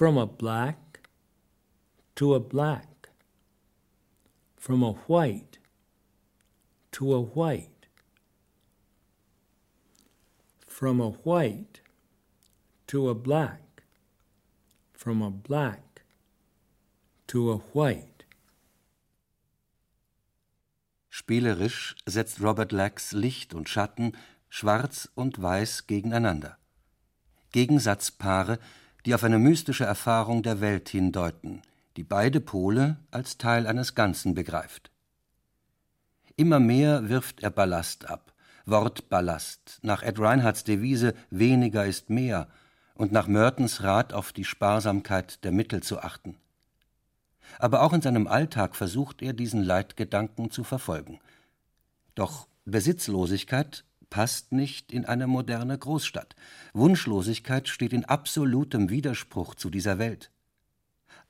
from 0.00 0.16
a 0.16 0.26
black 0.26 1.00
to 2.14 2.32
a 2.32 2.40
black, 2.40 3.10
from 4.56 4.82
a 4.82 4.92
white 4.92 5.58
to 6.90 7.12
a 7.12 7.20
white 7.20 7.86
from 10.66 11.02
a 11.02 11.10
white 11.10 11.82
to 12.86 13.10
a 13.10 13.14
black, 13.14 13.82
from 14.94 15.20
a 15.20 15.30
black 15.30 16.00
to 17.26 17.52
a 17.52 17.58
white. 17.74 18.24
Spielerisch 21.10 21.94
setzt 22.06 22.40
Robert 22.40 22.72
Lax 22.72 23.12
Licht 23.12 23.52
und 23.52 23.68
Schatten, 23.68 24.16
Schwarz 24.48 25.10
und 25.14 25.42
Weiß 25.42 25.86
gegeneinander. 25.86 26.56
Gegensatzpaare, 27.52 28.58
die 29.06 29.14
auf 29.14 29.24
eine 29.24 29.38
mystische 29.38 29.84
Erfahrung 29.84 30.42
der 30.42 30.60
Welt 30.60 30.88
hindeuten, 30.88 31.62
die 31.96 32.04
beide 32.04 32.40
Pole 32.40 32.98
als 33.10 33.38
Teil 33.38 33.66
eines 33.66 33.94
Ganzen 33.94 34.34
begreift. 34.34 34.90
Immer 36.36 36.60
mehr 36.60 37.08
wirft 37.08 37.42
er 37.42 37.50
Ballast 37.50 38.08
ab, 38.08 38.32
Wortballast, 38.66 39.80
nach 39.82 40.02
Ed 40.02 40.18
Reinhards 40.18 40.64
Devise 40.64 41.14
weniger 41.30 41.86
ist 41.86 42.10
mehr 42.10 42.48
und 42.94 43.12
nach 43.12 43.26
Mertens 43.26 43.82
Rat 43.82 44.12
auf 44.12 44.32
die 44.32 44.44
Sparsamkeit 44.44 45.44
der 45.44 45.52
Mittel 45.52 45.82
zu 45.82 46.00
achten. 46.00 46.36
Aber 47.58 47.82
auch 47.82 47.92
in 47.92 48.02
seinem 48.02 48.26
Alltag 48.26 48.76
versucht 48.76 49.22
er, 49.22 49.32
diesen 49.32 49.62
Leitgedanken 49.62 50.50
zu 50.50 50.64
verfolgen. 50.64 51.18
Doch 52.14 52.46
Besitzlosigkeit 52.64 53.84
passt 54.10 54.52
nicht 54.52 54.92
in 54.92 55.06
eine 55.06 55.26
moderne 55.26 55.78
Großstadt. 55.78 56.36
Wunschlosigkeit 56.74 57.68
steht 57.68 57.92
in 57.92 58.04
absolutem 58.04 58.90
Widerspruch 58.90 59.54
zu 59.54 59.70
dieser 59.70 59.98
Welt. 59.98 60.30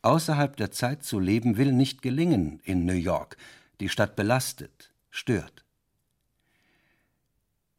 Außerhalb 0.02 0.56
der 0.56 0.70
Zeit 0.70 1.04
zu 1.04 1.20
leben 1.20 1.58
will 1.58 1.72
nicht 1.72 2.00
gelingen 2.00 2.60
in 2.64 2.86
New 2.86 2.94
York. 2.94 3.36
Die 3.80 3.90
Stadt 3.90 4.16
belastet, 4.16 4.92
stört. 5.10 5.64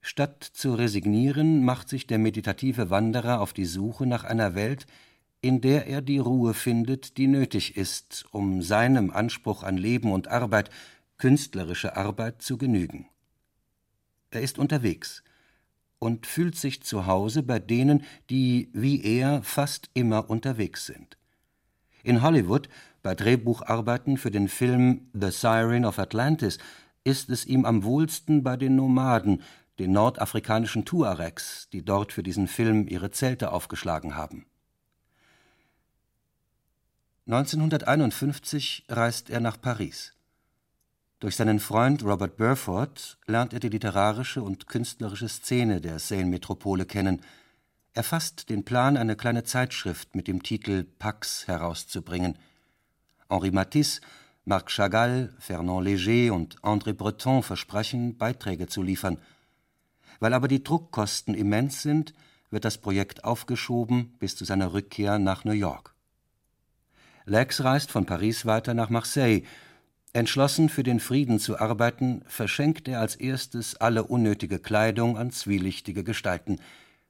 Statt 0.01 0.43
zu 0.43 0.73
resignieren, 0.73 1.63
macht 1.63 1.89
sich 1.89 2.07
der 2.07 2.17
meditative 2.17 2.89
Wanderer 2.89 3.41
auf 3.41 3.53
die 3.53 3.65
Suche 3.65 4.05
nach 4.05 4.23
einer 4.23 4.55
Welt, 4.55 4.85
in 5.41 5.61
der 5.61 5.87
er 5.87 6.01
die 6.01 6.19
Ruhe 6.19 6.53
findet, 6.53 7.17
die 7.17 7.27
nötig 7.27 7.77
ist, 7.77 8.25
um 8.31 8.61
seinem 8.61 9.11
Anspruch 9.11 9.63
an 9.63 9.77
Leben 9.77 10.11
und 10.11 10.27
Arbeit, 10.27 10.69
künstlerische 11.17 11.95
Arbeit, 11.97 12.41
zu 12.41 12.57
genügen. 12.57 13.10
Er 14.31 14.41
ist 14.41 14.57
unterwegs 14.57 15.23
und 15.99 16.25
fühlt 16.25 16.55
sich 16.55 16.81
zu 16.81 17.05
Hause 17.05 17.43
bei 17.43 17.59
denen, 17.59 18.03
die 18.29 18.69
wie 18.73 19.03
er 19.03 19.43
fast 19.43 19.89
immer 19.93 20.29
unterwegs 20.29 20.85
sind. 20.85 21.17
In 22.03 22.21
Hollywood 22.21 22.69
Bei 23.03 23.13
Drehbucharbeiten 23.13 24.17
für 24.17 24.31
den 24.31 24.47
Film 24.47 25.09
The 25.13 25.31
Siren 25.31 25.85
of 25.85 25.99
Atlantis 25.99 26.59
ist 27.03 27.29
es 27.29 27.45
ihm 27.45 27.65
am 27.65 27.83
wohlsten 27.83 28.43
bei 28.43 28.57
den 28.57 28.75
Nomaden, 28.75 29.41
den 29.79 29.91
nordafrikanischen 29.91 30.85
Tuaregs, 30.85 31.67
die 31.73 31.83
dort 31.83 32.13
für 32.13 32.23
diesen 32.23 32.47
Film 32.47 32.87
ihre 32.87 33.11
Zelte 33.11 33.51
aufgeschlagen 33.51 34.15
haben. 34.15 34.45
1951 37.27 38.85
reist 38.89 39.29
er 39.29 39.39
nach 39.39 39.59
Paris. 39.59 40.13
Durch 41.21 41.35
seinen 41.35 41.59
Freund 41.59 42.03
Robert 42.03 42.35
Burford 42.37 43.19
lernt 43.27 43.53
er 43.53 43.59
die 43.59 43.69
literarische 43.69 44.41
und 44.41 44.65
künstlerische 44.65 45.29
Szene 45.29 45.79
der 45.79 45.99
Seine-Metropole 45.99 46.87
kennen. 46.87 47.21
Er 47.93 48.01
fasst 48.01 48.49
den 48.49 48.65
Plan, 48.65 48.97
eine 48.97 49.15
kleine 49.15 49.43
Zeitschrift 49.43 50.15
mit 50.15 50.27
dem 50.27 50.41
Titel 50.41 50.83
Pax 50.83 51.45
herauszubringen. 51.47 52.39
Henri 53.29 53.51
Matisse, 53.51 54.01
Marc 54.45 54.71
Chagall, 54.71 55.31
Fernand 55.37 55.85
Léger 55.85 56.31
und 56.31 56.59
André 56.61 56.93
Breton 56.93 57.43
versprechen, 57.43 58.17
Beiträge 58.17 58.65
zu 58.65 58.81
liefern. 58.81 59.19
Weil 60.19 60.33
aber 60.33 60.47
die 60.47 60.63
Druckkosten 60.63 61.35
immens 61.35 61.83
sind, 61.83 62.15
wird 62.49 62.65
das 62.65 62.79
Projekt 62.79 63.25
aufgeschoben 63.25 64.15
bis 64.17 64.35
zu 64.35 64.43
seiner 64.43 64.73
Rückkehr 64.73 65.19
nach 65.19 65.45
New 65.45 65.51
York. 65.51 65.93
Lex 67.25 67.63
reist 67.63 67.91
von 67.91 68.07
Paris 68.07 68.47
weiter 68.47 68.73
nach 68.73 68.89
Marseille. 68.89 69.43
Entschlossen, 70.13 70.67
für 70.67 70.83
den 70.83 70.99
Frieden 70.99 71.39
zu 71.39 71.59
arbeiten, 71.59 72.23
verschenkt 72.27 72.87
er 72.87 72.99
als 72.99 73.15
erstes 73.15 73.77
alle 73.77 74.03
unnötige 74.03 74.59
Kleidung 74.59 75.17
an 75.17 75.31
zwielichtige 75.31 76.03
Gestalten. 76.03 76.59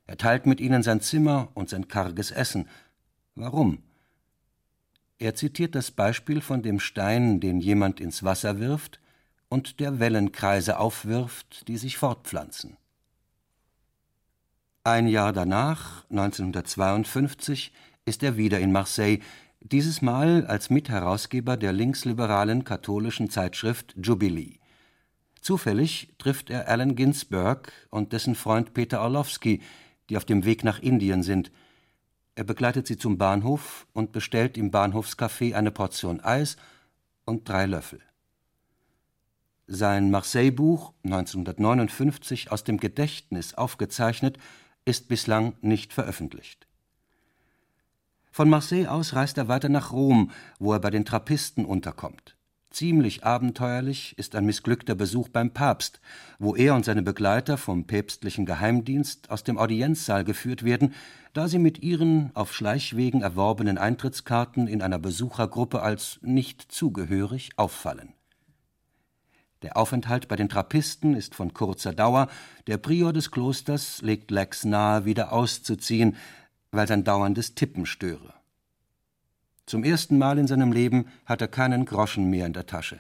Er 0.05 0.17
teilt 0.17 0.45
mit 0.45 0.59
ihnen 0.59 0.83
sein 0.83 1.01
Zimmer 1.01 1.49
und 1.55 1.69
sein 1.69 1.87
karges 1.87 2.29
Essen. 2.29 2.67
Warum? 3.33 3.79
Er 5.17 5.35
zitiert 5.35 5.73
das 5.73 5.89
Beispiel 5.89 6.41
von 6.41 6.61
dem 6.61 6.79
Stein, 6.79 7.39
den 7.39 7.59
jemand 7.59 7.99
ins 7.99 8.23
Wasser 8.23 8.59
wirft 8.59 8.99
und 9.49 9.79
der 9.79 9.99
Wellenkreise 9.99 10.77
aufwirft, 10.77 11.67
die 11.67 11.77
sich 11.77 11.97
fortpflanzen. 11.97 12.77
Ein 14.83 15.07
Jahr 15.07 15.33
danach, 15.33 16.05
1952, 16.09 17.71
ist 18.05 18.23
er 18.23 18.37
wieder 18.37 18.59
in 18.59 18.71
Marseille, 18.71 19.19
dieses 19.62 20.01
Mal 20.01 20.45
als 20.47 20.70
Mitherausgeber 20.70 21.55
der 21.55 21.72
linksliberalen 21.72 22.64
katholischen 22.64 23.30
Zeitschrift 23.30 23.95
Jubilee. 24.01 24.57
Zufällig 25.39 26.14
trifft 26.18 26.49
er 26.49 26.68
Allen 26.68 26.95
Ginsberg 26.95 27.72
und 27.89 28.14
dessen 28.14 28.36
Freund 28.36 28.74
Peter 28.74 29.01
Orlowski, 29.01 29.62
die 30.09 30.18
auf 30.18 30.26
dem 30.26 30.45
Weg 30.45 30.64
nach 30.64 30.80
Indien 30.80 31.24
sind. 31.24 31.51
Er 32.36 32.43
begleitet 32.43 32.88
sie 32.88 32.97
zum 32.97 33.18
Bahnhof 33.18 33.88
und 33.93 34.12
bestellt 34.12 34.57
im 34.57 34.72
Bahnhofscafé 34.72 35.53
eine 35.53 35.72
Portion 35.72 36.20
Eis 36.20 36.57
und 37.26 37.47
drei 37.47 37.66
Löffel. 37.66 38.01
Sein 39.68 40.12
Marseille-Buch, 40.12 40.93
1959 41.03 42.51
aus 42.51 42.64
dem 42.64 42.78
Gedächtnis 42.78 43.53
aufgezeichnet, 43.53 44.38
ist 44.86 45.07
bislang 45.07 45.53
nicht 45.62 45.93
veröffentlicht. 45.93 46.68
Von 48.32 48.49
Marseille 48.49 48.88
aus 48.88 49.13
reist 49.13 49.38
er 49.38 49.49
weiter 49.49 49.67
nach 49.67 49.91
Rom, 49.91 50.32
wo 50.57 50.71
er 50.71 50.79
bei 50.79 50.89
den 50.89 51.03
Trappisten 51.03 51.65
unterkommt. 51.65 52.38
Ziemlich 52.69 53.25
abenteuerlich 53.25 54.17
ist 54.17 54.34
ein 54.34 54.45
missglückter 54.45 54.95
Besuch 54.95 55.27
beim 55.27 55.51
Papst, 55.51 55.99
wo 56.39 56.55
er 56.55 56.73
und 56.73 56.86
seine 56.86 57.01
Begleiter 57.01 57.57
vom 57.57 57.86
päpstlichen 57.86 58.45
Geheimdienst 58.45 59.29
aus 59.29 59.43
dem 59.43 59.57
Audienzsaal 59.57 60.23
geführt 60.23 60.63
werden, 60.63 60.93
da 61.34 61.49
sie 61.49 61.59
mit 61.59 61.84
ihren 61.84 62.32
auf 62.34 62.53
Schleichwegen 62.53 63.21
erworbenen 63.21 63.77
Eintrittskarten 63.77 64.67
in 64.67 64.82
einer 64.82 64.99
Besuchergruppe 64.99 65.82
als 65.82 66.17
nicht 66.21 66.71
zugehörig 66.71 67.49
auffallen. 67.57 68.13
Der 69.61 69.75
Aufenthalt 69.75 70.29
bei 70.29 70.38
den 70.38 70.49
Trappisten 70.49 71.13
ist 71.13 71.36
von 71.36 71.53
kurzer 71.53 71.93
Dauer, 71.93 72.29
der 72.65 72.77
Prior 72.77 73.11
des 73.13 73.29
Klosters 73.29 74.01
legt 74.01 74.32
Lex 74.32 74.63
nahe, 74.63 75.05
wieder 75.05 75.34
auszuziehen, 75.34 76.15
weil 76.72 76.88
sein 76.88 77.03
dauerndes 77.03 77.55
Tippen 77.55 77.86
störe. 77.86 78.34
Zum 79.65 79.84
ersten 79.84 80.17
Mal 80.17 80.38
in 80.38 80.47
seinem 80.47 80.72
Leben 80.72 81.05
hat 81.26 81.41
er 81.41 81.47
keinen 81.47 81.86
Groschen 81.86 82.30
mehr 82.30 82.45
in 82.45 82.53
der 82.53 82.65
Tasche. 82.65 82.99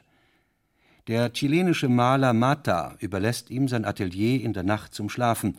Der 1.07 1.33
chilenische 1.33 1.89
Maler 1.89 2.33
Mata 2.33 2.95
überlässt 2.99 3.49
ihm 3.49 3.67
sein 3.67 3.85
Atelier 3.85 4.41
in 4.41 4.53
der 4.53 4.63
Nacht 4.63 4.93
zum 4.93 5.09
Schlafen. 5.09 5.57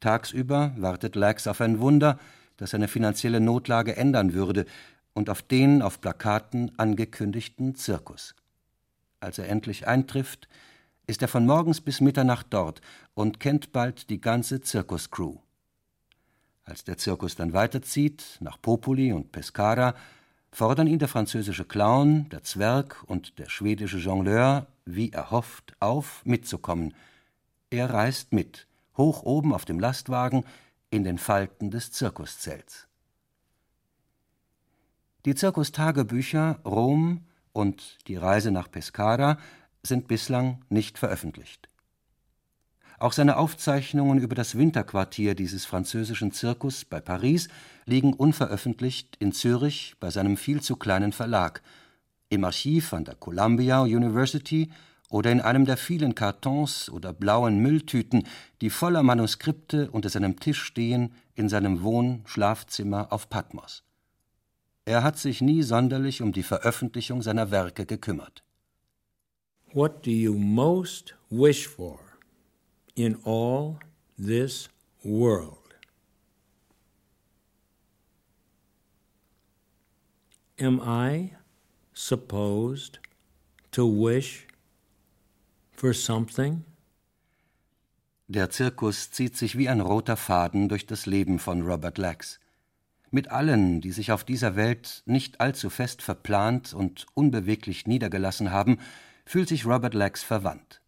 Tagsüber 0.00 0.74
wartet 0.76 1.14
Lax 1.14 1.46
auf 1.46 1.60
ein 1.60 1.78
Wunder, 1.78 2.18
das 2.56 2.70
seine 2.70 2.88
finanzielle 2.88 3.40
Notlage 3.40 3.96
ändern 3.96 4.34
würde, 4.34 4.66
und 5.14 5.30
auf 5.30 5.42
den 5.42 5.80
auf 5.80 6.00
Plakaten 6.00 6.76
angekündigten 6.76 7.76
Zirkus. 7.76 8.34
Als 9.20 9.38
er 9.38 9.48
endlich 9.48 9.86
eintrifft, 9.86 10.48
ist 11.06 11.22
er 11.22 11.28
von 11.28 11.46
morgens 11.46 11.80
bis 11.80 12.00
Mitternacht 12.00 12.48
dort 12.50 12.80
und 13.14 13.38
kennt 13.38 13.72
bald 13.72 14.10
die 14.10 14.20
ganze 14.20 14.60
Zirkuscrew. 14.60 15.38
Als 16.64 16.84
der 16.84 16.96
Zirkus 16.96 17.36
dann 17.36 17.52
weiterzieht, 17.52 18.38
nach 18.40 18.60
Populi 18.60 19.12
und 19.12 19.32
Pescara, 19.32 19.94
fordern 20.50 20.86
ihn 20.86 20.98
der 20.98 21.08
französische 21.08 21.64
Clown, 21.64 22.28
der 22.30 22.42
Zwerg 22.42 23.02
und 23.06 23.38
der 23.38 23.50
schwedische 23.50 23.98
Jongleur, 23.98 24.66
wie 24.86 25.12
erhofft, 25.12 25.74
auf, 25.80 26.22
mitzukommen. 26.24 26.94
Er 27.70 27.90
reist 27.90 28.32
mit, 28.32 28.66
hoch 28.96 29.22
oben 29.24 29.52
auf 29.52 29.64
dem 29.64 29.78
Lastwagen, 29.78 30.44
in 30.90 31.04
den 31.04 31.18
Falten 31.18 31.70
des 31.70 31.92
Zirkuszelts. 31.92 32.86
Die 35.24 35.34
Zirkustagebücher 35.34 36.60
Rom 36.64 37.24
und 37.52 37.98
die 38.08 38.16
Reise 38.16 38.50
nach 38.50 38.70
Pescara 38.70 39.38
sind 39.82 40.06
bislang 40.06 40.62
nicht 40.68 40.98
veröffentlicht. 40.98 41.68
Auch 43.04 43.12
seine 43.12 43.36
Aufzeichnungen 43.36 44.18
über 44.18 44.34
das 44.34 44.56
Winterquartier 44.56 45.34
dieses 45.34 45.66
französischen 45.66 46.32
Zirkus 46.32 46.86
bei 46.86 47.00
Paris 47.00 47.48
liegen 47.84 48.14
unveröffentlicht 48.14 49.16
in 49.18 49.32
Zürich 49.32 49.94
bei 50.00 50.08
seinem 50.08 50.38
viel 50.38 50.62
zu 50.62 50.76
kleinen 50.76 51.12
Verlag, 51.12 51.60
im 52.30 52.44
Archiv 52.44 52.94
an 52.94 53.04
der 53.04 53.14
Columbia 53.16 53.82
University 53.82 54.70
oder 55.10 55.30
in 55.30 55.42
einem 55.42 55.66
der 55.66 55.76
vielen 55.76 56.14
Kartons 56.14 56.88
oder 56.88 57.12
blauen 57.12 57.58
Mülltüten, 57.58 58.26
die 58.62 58.70
voller 58.70 59.02
Manuskripte 59.02 59.90
unter 59.90 60.08
seinem 60.08 60.40
Tisch 60.40 60.62
stehen 60.62 61.12
in 61.34 61.50
seinem 61.50 61.82
Wohn-Schlafzimmer 61.82 63.12
auf 63.12 63.28
Patmos. 63.28 63.82
Er 64.86 65.02
hat 65.02 65.18
sich 65.18 65.42
nie 65.42 65.62
sonderlich 65.62 66.22
um 66.22 66.32
die 66.32 66.42
Veröffentlichung 66.42 67.20
seiner 67.20 67.50
Werke 67.50 67.84
gekümmert. 67.84 68.44
What 69.74 70.06
do 70.06 70.10
you 70.10 70.32
most 70.32 71.14
wish 71.28 71.68
for? 71.68 72.03
In 72.94 73.18
all 73.24 73.78
this 74.18 74.68
world. 75.02 75.58
Am 80.58 80.80
I 80.80 81.32
supposed 81.92 83.00
to 83.72 83.84
wish 83.84 84.46
for 85.72 85.92
something? 85.92 86.64
Der 88.28 88.48
Zirkus 88.50 89.10
zieht 89.10 89.36
sich 89.36 89.58
wie 89.58 89.68
ein 89.68 89.80
roter 89.80 90.16
Faden 90.16 90.68
durch 90.68 90.86
das 90.86 91.06
Leben 91.06 91.38
von 91.38 91.62
Robert 91.62 91.98
Lax. 91.98 92.40
Mit 93.10 93.30
allen, 93.30 93.80
die 93.80 93.92
sich 93.92 94.12
auf 94.12 94.24
dieser 94.24 94.56
Welt 94.56 95.02
nicht 95.04 95.40
allzu 95.40 95.70
fest 95.70 96.02
verplant 96.02 96.72
und 96.72 97.06
unbeweglich 97.14 97.86
niedergelassen 97.86 98.50
haben, 98.50 98.78
fühlt 99.26 99.48
sich 99.48 99.66
Robert 99.66 99.94
Lax 99.94 100.22
verwandt. 100.22 100.80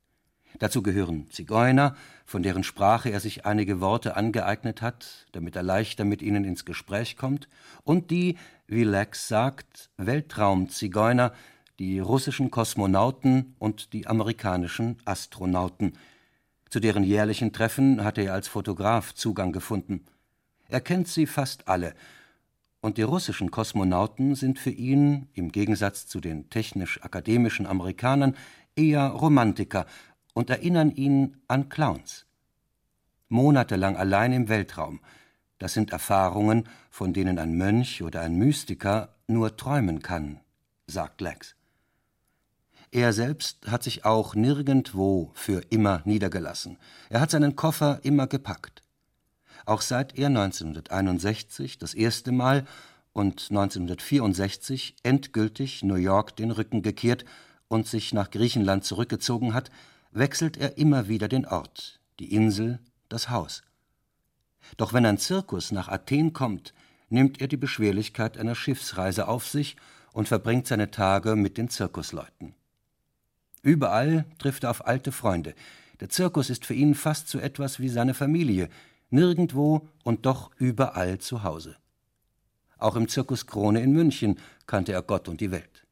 Dazu 0.59 0.83
gehören 0.83 1.31
Zigeuner, 1.31 1.97
von 2.25 2.43
deren 2.43 2.65
Sprache 2.65 3.11
er 3.11 3.21
sich 3.21 3.45
einige 3.45 3.81
Worte 3.81 4.17
angeeignet 4.17 4.81
hat, 4.81 5.27
damit 5.33 5.55
er 5.57 5.63
leichter 5.63 6.05
mit 6.05 6.23
ihnen 6.23 6.45
ins 6.45 6.65
Gespräch 6.65 7.17
kommt, 7.17 7.49
und 7.85 8.11
die, 8.11 8.37
wie 8.67 8.85
Lex 8.85 9.29
sagt, 9.29 9.91
Weltraumzigeuner, 9.97 11.33
die 11.79 11.99
russischen 11.99 12.51
Kosmonauten 12.51 13.55
und 13.59 13.93
die 13.93 14.07
amerikanischen 14.07 14.97
Astronauten. 15.05 15.93
Zu 16.71 16.81
deren 16.81 17.05
jährlichen 17.05 17.53
Treffen 17.53 18.03
hatte 18.03 18.23
er 18.23 18.33
als 18.33 18.49
Fotograf 18.49 19.15
Zugang 19.15 19.53
gefunden. 19.53 20.05
Er 20.69 20.81
kennt 20.81 21.09
sie 21.09 21.27
fast 21.27 21.69
alle, 21.69 21.95
und 22.81 22.99
die 22.99 23.03
russischen 23.03 23.51
Kosmonauten 23.51 24.35
sind 24.35 24.59
für 24.59 24.71
ihn, 24.71 25.29
im 25.35 25.51
Gegensatz 25.51 26.07
zu 26.07 26.21
den 26.21 26.49
technisch-akademischen 26.51 27.67
Amerikanern, 27.67 28.37
eher 28.77 29.09
Romantiker 29.09 29.87
und 30.37 30.51
erinnern 30.51 30.91
ihn 30.91 31.39
an 31.49 31.71
Clowns. 31.71 32.27
Monatelang 33.31 33.97
allein 33.97 34.35
im 34.35 34.51
Weltraum, 34.51 35.01
das 35.59 35.73
sind 35.73 35.93
Erfahrungen, 35.93 36.69
von 36.91 37.15
denen 37.15 37.39
ein 37.39 37.55
Mönch 37.55 38.03
oder 38.03 38.21
ein 38.21 38.37
Mystiker 38.37 39.15
nur 39.29 39.57
träumen 39.57 40.03
kann, 40.03 40.41
sagt 40.87 41.23
Lex. 41.23 41.57
Er 42.91 43.15
selbst 43.15 43.67
hat 43.69 43.83
sich 43.83 44.05
auch 44.05 44.35
nirgendwo 44.35 45.31
für 45.33 45.63
immer 45.71 46.03
niedergelassen. 46.05 46.77
Er 47.09 47.23
hat 47.23 47.31
seinen 47.31 47.57
Koffer 47.57 48.01
immer 48.03 48.27
gepackt. 48.27 48.83
Auch 49.65 49.81
seit 49.81 50.19
er 50.19 50.27
1961 50.27 51.79
das 51.79 51.95
erste 51.95 52.31
Mal 52.31 52.67
und 53.15 53.47
1964 53.49 54.97
endgültig 55.03 55.83
New 55.83 55.95
York 55.95 56.37
den 56.37 56.51
Rücken 56.51 56.83
gekehrt 56.83 57.25
und 57.69 57.87
sich 57.87 58.13
nach 58.13 58.31
Griechenland 58.31 58.85
zurückgezogen 58.85 59.55
hat, 59.55 59.71
wechselt 60.13 60.57
er 60.57 60.79
immer 60.79 61.09
wieder 61.09 61.29
den 61.29 61.47
Ort, 61.47 62.01
die 62.19 62.35
Insel, 62.35 62.81
das 63.09 63.31
Haus. 63.31 63.63
Doch 64.77 64.93
wenn 64.93 65.07
ein 65.07 65.19
Zirkus 65.19 65.73
nach 65.73 65.89
Athen 65.89 66.33
kommt, 66.33 66.75
nimmt 67.09 67.41
er 67.41 67.49
die 67.49 67.57
Beschwerlichkeit 67.57 68.37
einer 68.39 68.55
Schiffsreise 68.55 69.29
auf 69.29 69.47
sich 69.47 69.77
und 70.13 70.29
verbringt 70.29 70.67
seine 70.67 70.91
Tage 70.91 71.37
mit 71.37 71.59
den 71.59 71.69
Zirkusleuten. 71.69 72.55
Überall 73.63 74.25
trifft 74.39 74.65
er 74.65 74.71
auf 74.71 74.87
alte 74.87 75.13
Freunde. 75.13 75.55
Der 76.01 76.09
Zirkus 76.09 76.51
ist 76.51 76.67
für 76.67 76.75
ihn 76.75 76.95
fast 76.95 77.29
so 77.29 77.39
etwas 77.39 77.81
wie 77.81 77.89
seine 77.89 78.15
Familie, 78.15 78.69
nirgendwo 79.11 79.89
und 80.05 80.27
doch 80.27 80.51
überall 80.57 81.19
zu 81.19 81.43
Hause. 81.43 81.77
Auch 82.79 82.97
im 82.97 83.09
Zirkus 83.09 83.47
Krone 83.47 83.81
in 83.81 83.93
München 83.93 84.39
kannte 84.67 84.93
er 84.93 85.03
Gott 85.03 85.29
und 85.29 85.41
die 85.41 85.51
Welt. 85.51 85.86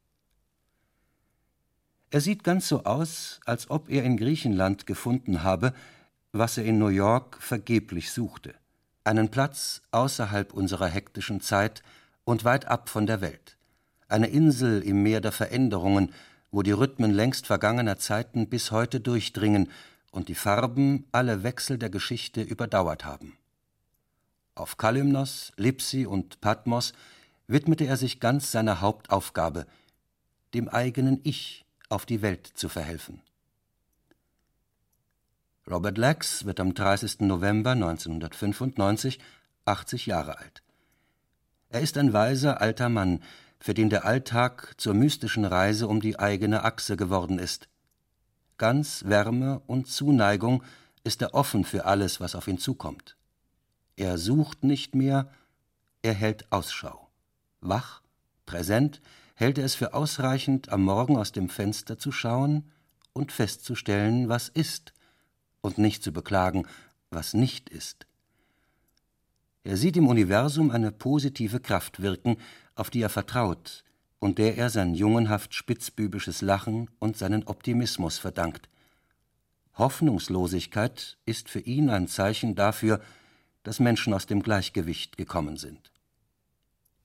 Er 2.11 2.21
sieht 2.21 2.43
ganz 2.43 2.67
so 2.67 2.83
aus, 2.83 3.39
als 3.45 3.69
ob 3.69 3.89
er 3.89 4.03
in 4.03 4.17
Griechenland 4.17 4.85
gefunden 4.85 5.43
habe, 5.43 5.73
was 6.31 6.57
er 6.57 6.65
in 6.65 6.77
New 6.77 6.87
York 6.87 7.37
vergeblich 7.41 8.11
suchte. 8.11 8.53
Einen 9.03 9.29
Platz 9.29 9.81
außerhalb 9.91 10.53
unserer 10.53 10.87
hektischen 10.87 11.41
Zeit 11.41 11.83
und 12.23 12.43
weit 12.43 12.65
ab 12.65 12.89
von 12.89 13.05
der 13.05 13.21
Welt, 13.21 13.57
eine 14.07 14.27
Insel 14.27 14.81
im 14.81 15.03
Meer 15.03 15.21
der 15.21 15.31
Veränderungen, 15.31 16.11
wo 16.51 16.61
die 16.61 16.71
Rhythmen 16.71 17.11
längst 17.11 17.47
vergangener 17.47 17.97
Zeiten 17.97 18.47
bis 18.49 18.71
heute 18.71 18.99
durchdringen 18.99 19.69
und 20.11 20.29
die 20.29 20.35
Farben 20.35 21.05
alle 21.11 21.43
Wechsel 21.43 21.77
der 21.77 21.89
Geschichte 21.89 22.41
überdauert 22.41 23.03
haben. 23.03 23.37
Auf 24.55 24.77
Kalymnos, 24.77 25.51
Lipsi 25.57 26.05
und 26.05 26.39
Patmos 26.39 26.93
widmete 27.47 27.85
er 27.85 27.97
sich 27.97 28.21
ganz 28.21 28.51
seiner 28.51 28.79
Hauptaufgabe, 28.79 29.67
dem 30.53 30.69
eigenen 30.69 31.19
Ich 31.23 31.64
auf 31.89 32.05
die 32.05 32.21
Welt 32.21 32.47
zu 32.47 32.69
verhelfen. 32.69 33.21
Robert 35.69 35.97
Lax 35.97 36.45
wird 36.45 36.59
am 36.59 36.73
30. 36.73 37.21
November 37.21 37.71
1995 37.71 39.19
80 39.65 40.05
Jahre 40.05 40.37
alt. 40.37 40.61
Er 41.69 41.81
ist 41.81 41.97
ein 41.97 42.13
weiser 42.13 42.61
alter 42.61 42.89
Mann, 42.89 43.21
für 43.59 43.73
den 43.73 43.89
der 43.89 44.05
Alltag 44.05 44.75
zur 44.77 44.93
mystischen 44.93 45.43
Reise 45.43 45.87
um 45.87 46.01
die 46.01 46.19
eigene 46.19 46.63
Achse 46.63 46.97
geworden 46.97 47.39
ist. 47.39 47.67
Ganz 48.57 49.05
Wärme 49.05 49.61
und 49.65 49.87
Zuneigung 49.87 50.63
ist 51.03 51.21
er 51.21 51.33
offen 51.33 51.65
für 51.65 51.85
alles, 51.85 52.19
was 52.19 52.35
auf 52.35 52.47
ihn 52.47 52.59
zukommt. 52.59 53.17
Er 53.95 54.17
sucht 54.17 54.63
nicht 54.63 54.93
mehr, 54.93 55.31
er 56.01 56.13
hält 56.13 56.51
Ausschau. 56.51 57.09
Wach, 57.61 58.01
präsent, 58.45 59.01
hält 59.35 59.57
er 59.57 59.65
es 59.65 59.75
für 59.75 59.93
ausreichend, 59.93 60.69
am 60.69 60.83
Morgen 60.83 61.17
aus 61.17 61.31
dem 61.31 61.49
Fenster 61.49 61.97
zu 61.97 62.11
schauen 62.11 62.71
und 63.13 63.31
festzustellen, 63.31 64.29
was 64.29 64.49
ist 64.49 64.93
und 65.61 65.77
nicht 65.77 66.03
zu 66.03 66.11
beklagen, 66.11 66.65
was 67.09 67.33
nicht 67.33 67.69
ist. 67.69 68.07
Er 69.63 69.77
sieht 69.77 69.97
im 69.97 70.07
Universum 70.07 70.71
eine 70.71 70.91
positive 70.91 71.59
Kraft 71.59 72.01
wirken, 72.01 72.37
auf 72.75 72.89
die 72.89 73.01
er 73.01 73.09
vertraut 73.09 73.83
und 74.19 74.37
der 74.37 74.57
er 74.57 74.69
sein 74.69 74.95
jungenhaft 74.95 75.53
spitzbübisches 75.53 76.41
Lachen 76.41 76.89
und 76.99 77.17
seinen 77.17 77.43
Optimismus 77.45 78.17
verdankt. 78.17 78.69
Hoffnungslosigkeit 79.77 81.17
ist 81.25 81.49
für 81.49 81.59
ihn 81.59 81.89
ein 81.89 82.07
Zeichen 82.07 82.55
dafür, 82.55 83.01
dass 83.63 83.79
Menschen 83.79 84.13
aus 84.13 84.25
dem 84.25 84.41
Gleichgewicht 84.41 85.17
gekommen 85.17 85.57
sind. 85.57 85.91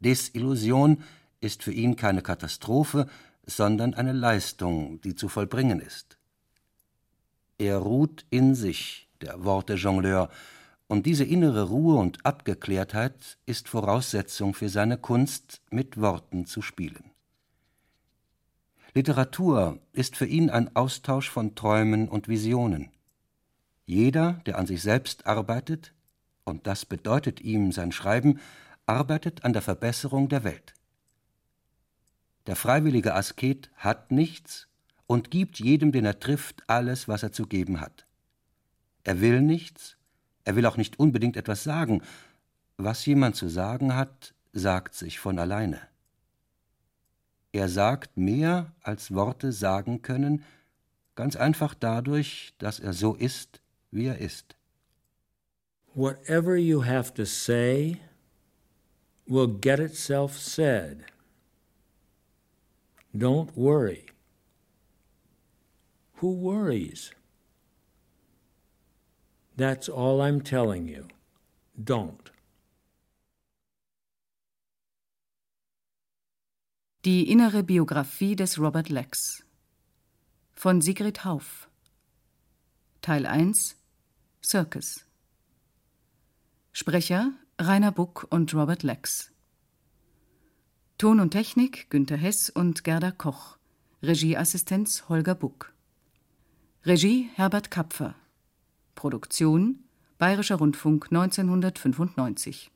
Desillusion 0.00 1.02
ist 1.40 1.62
für 1.62 1.72
ihn 1.72 1.96
keine 1.96 2.22
Katastrophe, 2.22 3.06
sondern 3.46 3.94
eine 3.94 4.12
Leistung, 4.12 5.00
die 5.00 5.14
zu 5.14 5.28
vollbringen 5.28 5.80
ist. 5.80 6.18
Er 7.58 7.78
ruht 7.78 8.24
in 8.30 8.54
sich, 8.54 9.08
der 9.20 9.44
Worte-Jongleur, 9.44 10.30
und 10.86 11.06
diese 11.06 11.24
innere 11.24 11.68
Ruhe 11.68 11.96
und 11.96 12.24
Abgeklärtheit 12.26 13.38
ist 13.46 13.68
Voraussetzung 13.68 14.54
für 14.54 14.68
seine 14.68 14.98
Kunst, 14.98 15.62
mit 15.70 16.00
Worten 16.00 16.46
zu 16.46 16.62
spielen. 16.62 17.12
Literatur 18.94 19.78
ist 19.92 20.16
für 20.16 20.26
ihn 20.26 20.50
ein 20.50 20.74
Austausch 20.74 21.30
von 21.30 21.54
Träumen 21.54 22.08
und 22.08 22.26
Visionen. 22.26 22.90
Jeder, 23.86 24.40
der 24.46 24.58
an 24.58 24.66
sich 24.66 24.82
selbst 24.82 25.26
arbeitet, 25.26 25.92
und 26.44 26.66
das 26.66 26.84
bedeutet 26.84 27.40
ihm 27.40 27.70
sein 27.70 27.92
Schreiben, 27.92 28.40
arbeitet 28.86 29.44
an 29.44 29.52
der 29.52 29.62
Verbesserung 29.62 30.28
der 30.28 30.42
Welt. 30.42 30.74
Der 32.50 32.56
freiwillige 32.56 33.14
Asket 33.14 33.70
hat 33.76 34.10
nichts 34.10 34.66
und 35.06 35.30
gibt 35.30 35.60
jedem, 35.60 35.92
den 35.92 36.04
er 36.04 36.18
trifft, 36.18 36.64
alles, 36.66 37.06
was 37.06 37.22
er 37.22 37.30
zu 37.30 37.46
geben 37.46 37.80
hat. 37.80 38.06
Er 39.04 39.20
will 39.20 39.40
nichts, 39.40 39.96
er 40.42 40.56
will 40.56 40.66
auch 40.66 40.76
nicht 40.76 40.98
unbedingt 40.98 41.36
etwas 41.36 41.62
sagen. 41.62 42.02
Was 42.76 43.06
jemand 43.06 43.36
zu 43.36 43.46
sagen 43.46 43.94
hat, 43.94 44.34
sagt 44.52 44.96
sich 44.96 45.20
von 45.20 45.38
alleine. 45.38 45.80
Er 47.52 47.68
sagt 47.68 48.16
mehr, 48.16 48.72
als 48.82 49.14
Worte 49.14 49.52
sagen 49.52 50.02
können, 50.02 50.42
ganz 51.14 51.36
einfach 51.36 51.72
dadurch, 51.72 52.54
dass 52.58 52.80
er 52.80 52.94
so 52.94 53.14
ist, 53.14 53.60
wie 53.92 54.06
er 54.06 54.18
ist. 54.18 54.56
Whatever 55.94 56.56
you 56.56 56.84
have 56.84 57.14
to 57.14 57.24
say 57.24 58.00
will 59.28 59.46
get 59.46 59.78
itself 59.78 60.36
said. 60.36 61.04
Don't 63.16 63.56
worry. 63.56 64.06
Who 66.16 66.32
worries? 66.32 67.12
That's 69.56 69.88
all 69.88 70.20
I'm 70.20 70.40
telling 70.42 70.86
you. 70.88 71.08
Don't. 71.82 72.30
Die 77.04 77.30
innere 77.30 77.62
Biografie 77.62 78.36
des 78.36 78.58
Robert 78.58 78.90
Lex 78.90 79.42
von 80.52 80.82
Sigrid 80.82 81.24
Hauf 81.24 81.68
Teil 83.00 83.24
1 83.24 83.76
Circus 84.44 85.06
Sprecher 86.72 87.32
Rainer 87.58 87.92
Buck 87.92 88.26
und 88.28 88.52
Robert 88.54 88.82
Lex 88.82 89.32
Ton 91.00 91.18
und 91.18 91.30
Technik 91.30 91.88
Günter 91.88 92.18
Hess 92.18 92.50
und 92.50 92.84
Gerda 92.84 93.10
Koch. 93.10 93.56
Regieassistenz 94.02 95.08
Holger 95.08 95.34
Buck. 95.34 95.72
Regie 96.84 97.30
Herbert 97.36 97.70
Kapfer. 97.70 98.14
Produktion 98.94 99.78
Bayerischer 100.18 100.56
Rundfunk 100.56 101.06
1995 101.10 102.70